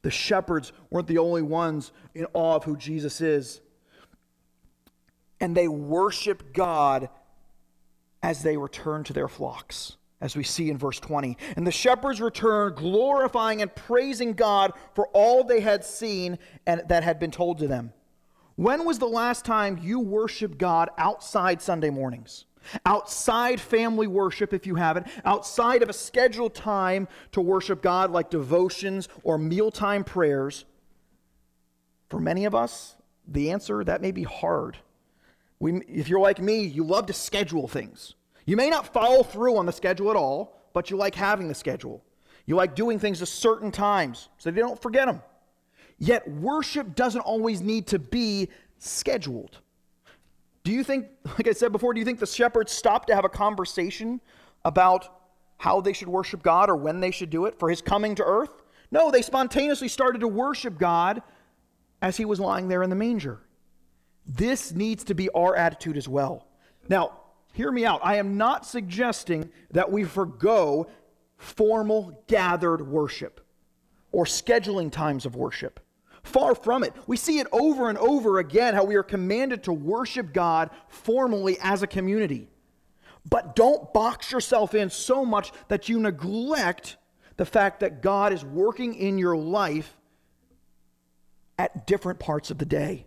The 0.03 0.11
shepherds 0.11 0.73
weren't 0.89 1.09
the 1.09 1.19
only 1.19 1.43
ones 1.43 1.93
in 2.15 2.27
awe 2.33 2.57
of 2.57 2.65
who 2.65 2.77
Jesus 2.77 3.21
is. 3.21 3.61
And 5.41 5.57
they 5.57 5.69
worship 5.69 6.55
God 6.55 7.11
as 8.23 8.43
they 8.43 8.57
return 8.57 9.05
to 9.05 9.13
their 9.13 9.29
flocks, 9.29 9.97
as 10.21 10.37
we 10.37 10.43
see 10.43 10.71
in 10.71 10.79
verse 10.79 11.01
20. 11.01 11.37
And 11.57 11.67
the 11.67 11.73
shepherds 11.73 12.21
returned, 12.21 12.77
glorifying 12.77 13.63
and 13.63 13.75
praising 13.75 14.33
God 14.35 14.73
for 14.95 15.09
all 15.09 15.45
they 15.45 15.61
had 15.61 15.85
seen 15.85 16.39
and 16.67 16.83
that 16.89 17.03
had 17.03 17.19
been 17.19 17.31
told 17.31 17.59
to 17.59 17.69
them. 17.69 17.93
When 18.57 18.85
was 18.85 18.99
the 18.99 19.07
last 19.07 19.45
time 19.45 19.79
you 19.83 20.01
worshiped 20.01 20.59
God 20.59 20.91
outside 20.99 21.63
Sunday 21.63 21.91
mornings? 21.91 22.45
Outside 22.85 23.59
family 23.59 24.07
worship, 24.07 24.53
if 24.53 24.67
you 24.67 24.75
have 24.75 24.99
it, 24.99 25.05
outside 25.25 25.83
of 25.83 25.89
a 25.89 25.95
scheduled 25.95 26.55
time 26.55 27.09
to 27.33 27.41
worship 27.41 27.81
God 27.81 28.11
like 28.11 28.29
devotions 28.29 29.09
or 29.23 29.39
mealtime 29.39 30.05
prayers. 30.05 30.67
For 32.11 32.21
many 32.21 32.45
of 32.45 32.55
us, 32.55 32.97
the 33.27 33.51
answer 33.51 33.83
that 33.85 34.03
may 34.03 34.13
be 34.13 34.25
hard 34.25 34.77
we, 35.61 35.83
if 35.87 36.09
you're 36.09 36.21
like 36.21 36.41
me, 36.41 36.63
you 36.65 36.83
love 36.83 37.07
to 37.07 37.13
schedule 37.13 37.69
things. 37.69 38.15
You 38.51 38.57
may 38.57 38.69
not 38.69 38.93
follow 38.93 39.23
through 39.23 39.59
on 39.59 39.67
the 39.67 39.73
schedule 39.73 40.11
at 40.11 40.17
all, 40.17 40.61
but 40.73 40.91
you 40.91 40.97
like 40.97 41.15
having 41.15 41.47
the 41.47 41.55
schedule. 41.55 42.03
You 42.47 42.57
like 42.57 42.75
doing 42.75 42.99
things 42.99 43.23
at 43.23 43.29
certain 43.29 43.71
times 43.71 44.29
so 44.39 44.51
you 44.51 44.57
don't 44.57 44.83
forget 44.83 45.07
them. 45.07 45.23
Yet 45.99 46.29
worship 46.29 46.97
doesn't 46.97 47.21
always 47.21 47.61
need 47.61 47.87
to 47.87 48.01
be 48.01 48.49
scheduled. 48.79 49.61
Do 50.65 50.73
you 50.73 50.83
think, 50.83 51.07
like 51.25 51.47
I 51.47 51.53
said 51.53 51.71
before, 51.71 51.95
do 51.95 52.01
you 52.01 52.05
think 52.05 52.19
the 52.19 52.27
shepherds 52.27 52.73
stopped 52.73 53.07
to 53.07 53.15
have 53.15 53.25
a 53.25 53.29
conversation 53.29 54.21
about 54.65 55.21
how 55.59 55.81
they 55.81 55.93
should 55.93 56.09
worship 56.09 56.43
God 56.43 56.69
or 56.71 56.75
when 56.75 56.99
they 56.99 57.13
should 57.13 57.31
do 57.31 57.47
it 57.47 57.57
for 57.57 57.71
his 57.71 57.81
coming 57.81 58.17
to 58.17 58.25
earth? 58.25 58.65
No, 58.91 59.13
they 59.13 59.23
spontaneously 59.23 59.87
started 59.87 60.23
to 60.23 60.27
worship 60.27 60.77
God 60.77 61.23
as 62.03 62.17
he 62.17 62.25
was 62.25 62.41
lying 62.41 62.67
there 62.67 62.83
in 62.83 62.91
the 62.91 62.97
manger. 62.97 63.39
This 64.27 64.73
needs 64.73 65.05
to 65.05 65.15
be 65.15 65.31
our 65.37 65.55
attitude 65.55 65.97
as 65.97 66.09
well. 66.09 66.49
Now, 66.89 67.20
hear 67.53 67.71
me 67.71 67.85
out. 67.85 68.01
I 68.03 68.17
am 68.17 68.37
not 68.37 68.67
suggesting 68.67 69.51
that 69.73 69.91
we 69.91 70.05
forego 70.05 70.89
formal 71.37 72.23
gathered 72.27 72.87
worship 72.87 73.41
or 74.13 74.25
scheduling 74.25 74.91
times 74.91 75.27
of 75.27 75.37
worship. 75.37 75.81
Far 76.23 76.55
from 76.55 76.85
it. 76.85 76.93
We 77.07 77.17
see 77.17 77.39
it 77.39 77.47
over 77.51 77.89
and 77.89 77.97
over 77.97 78.39
again 78.39 78.75
how 78.75 78.85
we 78.85 78.97
are 78.97 79.03
commanded 79.03 79.65
to 79.65 79.73
worship 79.73 80.33
God 80.33 80.71
formally 80.89 81.57
as 81.63 81.83
a 81.83 81.87
community. 81.87 82.49
But 83.29 83.57
don't 83.57 83.93
box 83.93 84.33
yourself 84.33 84.75
in 84.75 84.91
so 84.91 85.25
much 85.25 85.53
that 85.69 85.89
you 85.89 85.99
neglect 85.99 86.97
the 87.37 87.47
fact 87.47 87.81
that 87.81 88.03
God 88.03 88.33
is 88.33 88.45
working 88.45 88.95
in 88.95 89.19
your 89.19 89.37
life 89.37 89.97
at 91.59 91.87
different 91.87 92.19
parts 92.19 92.51
of 92.51 92.59
the 92.59 92.67
day 92.67 93.07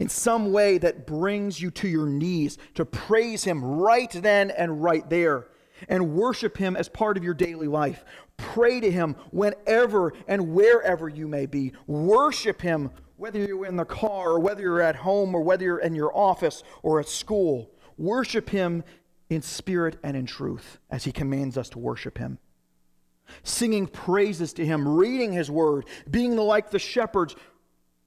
in 0.00 0.08
some 0.08 0.50
way 0.50 0.78
that 0.78 1.06
brings 1.06 1.60
you 1.60 1.70
to 1.70 1.86
your 1.86 2.06
knees 2.06 2.58
to 2.74 2.84
praise 2.84 3.44
Him 3.44 3.62
right 3.62 4.10
then 4.10 4.50
and 4.50 4.82
right 4.82 5.08
there 5.08 5.46
and 5.88 6.14
worship 6.14 6.56
Him 6.56 6.74
as 6.74 6.88
part 6.88 7.16
of 7.16 7.22
your 7.22 7.34
daily 7.34 7.68
life. 7.68 8.04
Pray 8.38 8.80
to 8.80 8.90
Him 8.90 9.14
whenever 9.30 10.14
and 10.26 10.52
wherever 10.54 11.08
you 11.08 11.28
may 11.28 11.46
be. 11.46 11.72
Worship 11.86 12.62
Him 12.62 12.90
whether 13.16 13.38
you're 13.38 13.66
in 13.66 13.76
the 13.76 13.84
car, 13.84 14.30
or 14.30 14.40
whether 14.40 14.62
you're 14.62 14.80
at 14.80 14.96
home, 14.96 15.34
or 15.34 15.42
whether 15.42 15.62
you're 15.62 15.78
in 15.78 15.94
your 15.94 16.16
office 16.16 16.62
or 16.82 16.98
at 17.00 17.08
school. 17.08 17.70
Worship 17.98 18.48
Him 18.48 18.82
in 19.28 19.42
spirit 19.42 19.98
and 20.02 20.16
in 20.16 20.24
truth 20.24 20.78
as 20.90 21.04
He 21.04 21.12
commands 21.12 21.58
us 21.58 21.68
to 21.70 21.78
worship 21.78 22.16
Him. 22.16 22.38
Singing 23.42 23.86
praises 23.86 24.54
to 24.54 24.64
Him, 24.64 24.88
reading 24.88 25.34
His 25.34 25.50
Word, 25.50 25.84
being 26.10 26.34
like 26.34 26.70
the 26.70 26.78
shepherds, 26.78 27.36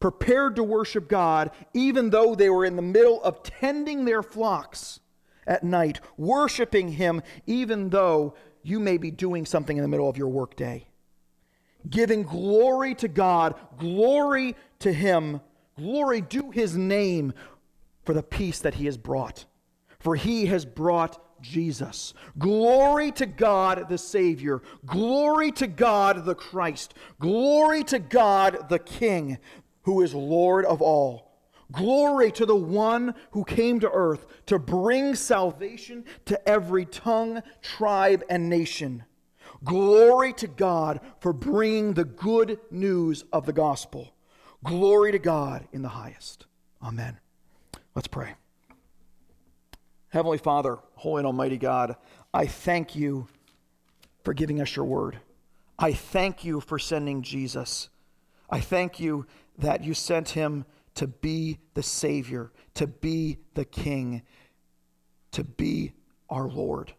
prepared 0.03 0.57
to 0.57 0.63
worship 0.65 1.07
God, 1.07 1.49
even 1.73 2.09
though 2.09 2.35
they 2.35 2.49
were 2.49 2.65
in 2.65 2.75
the 2.75 2.81
middle 2.81 3.23
of 3.23 3.41
tending 3.41 4.03
their 4.03 4.21
flocks 4.21 4.99
at 5.47 5.63
night, 5.63 6.01
worshiping 6.17 6.89
Him, 6.89 7.21
even 7.47 7.87
though 7.87 8.33
you 8.63 8.81
may 8.81 8.97
be 8.97 9.11
doing 9.11 9.45
something 9.45 9.77
in 9.77 9.81
the 9.81 9.87
middle 9.87 10.09
of 10.09 10.17
your 10.17 10.27
workday 10.27 10.87
giving 11.89 12.23
glory 12.23 12.95
to 12.95 13.07
God, 13.07 13.55
glory 13.77 14.55
to 14.79 14.91
Him, 14.91 15.41
glory 15.77 16.21
to 16.21 16.51
His 16.51 16.75
name 16.77 17.33
for 18.03 18.13
the 18.13 18.23
peace 18.23 18.59
that 18.59 18.75
He 18.75 18.85
has 18.85 18.97
brought. 18.97 19.45
For 19.99 20.15
He 20.15 20.47
has 20.47 20.65
brought 20.65 21.21
Jesus. 21.41 22.13
Glory 22.39 23.11
to 23.11 23.25
God 23.25 23.89
the 23.89 23.97
Savior. 23.97 24.61
Glory 24.85 25.51
to 25.53 25.67
God 25.67 26.25
the 26.25 26.35
Christ. 26.35 26.93
Glory 27.19 27.83
to 27.85 27.99
God 27.99 28.69
the 28.69 28.79
King, 28.79 29.37
who 29.84 30.01
is 30.01 30.13
Lord 30.13 30.65
of 30.65 30.81
all. 30.81 31.31
Glory 31.71 32.31
to 32.34 32.45
the 32.45 32.55
one 32.55 33.15
who 33.31 33.43
came 33.43 33.79
to 33.79 33.89
earth 33.91 34.27
to 34.45 34.59
bring 34.59 35.15
salvation 35.15 36.05
to 36.25 36.49
every 36.49 36.86
tongue, 36.86 37.41
tribe, 37.61 38.23
and 38.29 38.49
nation. 38.49 39.03
Glory 39.63 40.34
to 40.34 40.47
God 40.47 40.99
for 41.19 41.34
bringing 41.34 41.93
the 41.93 42.05
good 42.05 42.59
news 42.69 43.23
of 43.31 43.45
the 43.45 43.53
gospel. 43.53 44.13
Glory 44.63 45.11
to 45.11 45.19
God 45.19 45.67
in 45.71 45.81
the 45.81 45.89
highest. 45.89 46.45
Amen. 46.81 47.17
Let's 47.95 48.07
pray. 48.07 48.36
Heavenly 50.09 50.38
Father, 50.38 50.77
holy 50.95 51.21
and 51.21 51.27
almighty 51.27 51.57
God, 51.57 51.95
I 52.34 52.45
thank 52.45 52.95
you 52.95 53.27
for 54.23 54.34
giving 54.34 54.61
us 54.61 54.75
your 54.75 54.86
word. 54.86 55.17
I 55.79 55.93
thank 55.93 56.43
you 56.43 56.61
for 56.61 56.77
sending 56.77 57.23
Jesus. 57.23 57.89
I 58.49 58.59
thank 58.59 58.99
you 58.99 59.25
that 59.57 59.83
you 59.83 59.93
sent 59.93 60.29
him 60.29 60.65
to 60.95 61.07
be 61.07 61.59
the 61.73 61.83
Savior, 61.83 62.51
to 62.75 62.87
be 62.87 63.37
the 63.53 63.65
King, 63.65 64.21
to 65.31 65.43
be 65.43 65.93
our 66.29 66.47
Lord. 66.47 66.93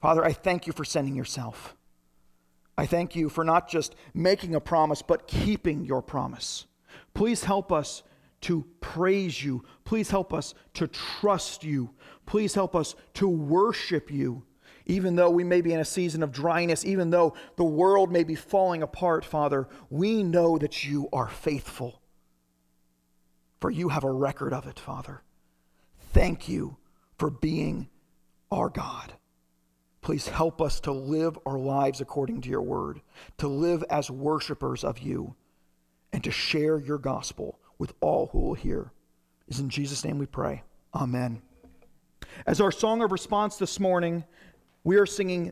Father, 0.00 0.24
I 0.24 0.32
thank 0.32 0.66
you 0.66 0.72
for 0.72 0.84
sending 0.84 1.14
yourself. 1.14 1.76
I 2.76 2.86
thank 2.86 3.14
you 3.14 3.28
for 3.28 3.44
not 3.44 3.68
just 3.68 3.94
making 4.14 4.54
a 4.54 4.60
promise, 4.60 5.02
but 5.02 5.28
keeping 5.28 5.84
your 5.84 6.02
promise. 6.02 6.66
Please 7.14 7.44
help 7.44 7.70
us 7.70 8.02
to 8.42 8.66
praise 8.80 9.44
you. 9.44 9.64
Please 9.84 10.10
help 10.10 10.32
us 10.32 10.54
to 10.74 10.88
trust 10.88 11.64
you. 11.64 11.90
Please 12.26 12.54
help 12.54 12.74
us 12.74 12.94
to 13.14 13.28
worship 13.28 14.10
you. 14.10 14.42
Even 14.86 15.16
though 15.16 15.30
we 15.30 15.44
may 15.44 15.60
be 15.60 15.72
in 15.72 15.80
a 15.80 15.84
season 15.84 16.22
of 16.22 16.32
dryness, 16.32 16.84
even 16.84 17.10
though 17.10 17.34
the 17.56 17.64
world 17.64 18.10
may 18.10 18.24
be 18.24 18.34
falling 18.34 18.82
apart, 18.82 19.24
Father, 19.24 19.68
we 19.90 20.22
know 20.22 20.58
that 20.58 20.84
you 20.84 21.08
are 21.12 21.28
faithful. 21.28 22.00
For 23.60 23.70
you 23.70 23.90
have 23.90 24.04
a 24.04 24.10
record 24.10 24.52
of 24.52 24.66
it, 24.66 24.78
Father. 24.78 25.22
Thank 26.12 26.48
you 26.48 26.76
for 27.16 27.30
being 27.30 27.88
our 28.50 28.68
God. 28.68 29.12
Please 30.00 30.26
help 30.26 30.60
us 30.60 30.80
to 30.80 30.92
live 30.92 31.38
our 31.46 31.58
lives 31.58 32.00
according 32.00 32.40
to 32.40 32.48
your 32.48 32.62
word, 32.62 33.00
to 33.38 33.46
live 33.46 33.84
as 33.88 34.10
worshipers 34.10 34.82
of 34.82 34.98
you, 34.98 35.36
and 36.12 36.24
to 36.24 36.32
share 36.32 36.80
your 36.80 36.98
gospel 36.98 37.60
with 37.78 37.94
all 38.00 38.26
who 38.32 38.40
will 38.40 38.54
hear. 38.54 38.92
Is 39.46 39.60
in 39.60 39.68
Jesus' 39.68 40.04
name 40.04 40.18
we 40.18 40.26
pray. 40.26 40.64
Amen. 40.94 41.40
As 42.46 42.60
our 42.60 42.72
song 42.72 43.02
of 43.02 43.12
response 43.12 43.56
this 43.56 43.78
morning, 43.78 44.24
we 44.84 44.96
are 44.96 45.06
singing 45.06 45.50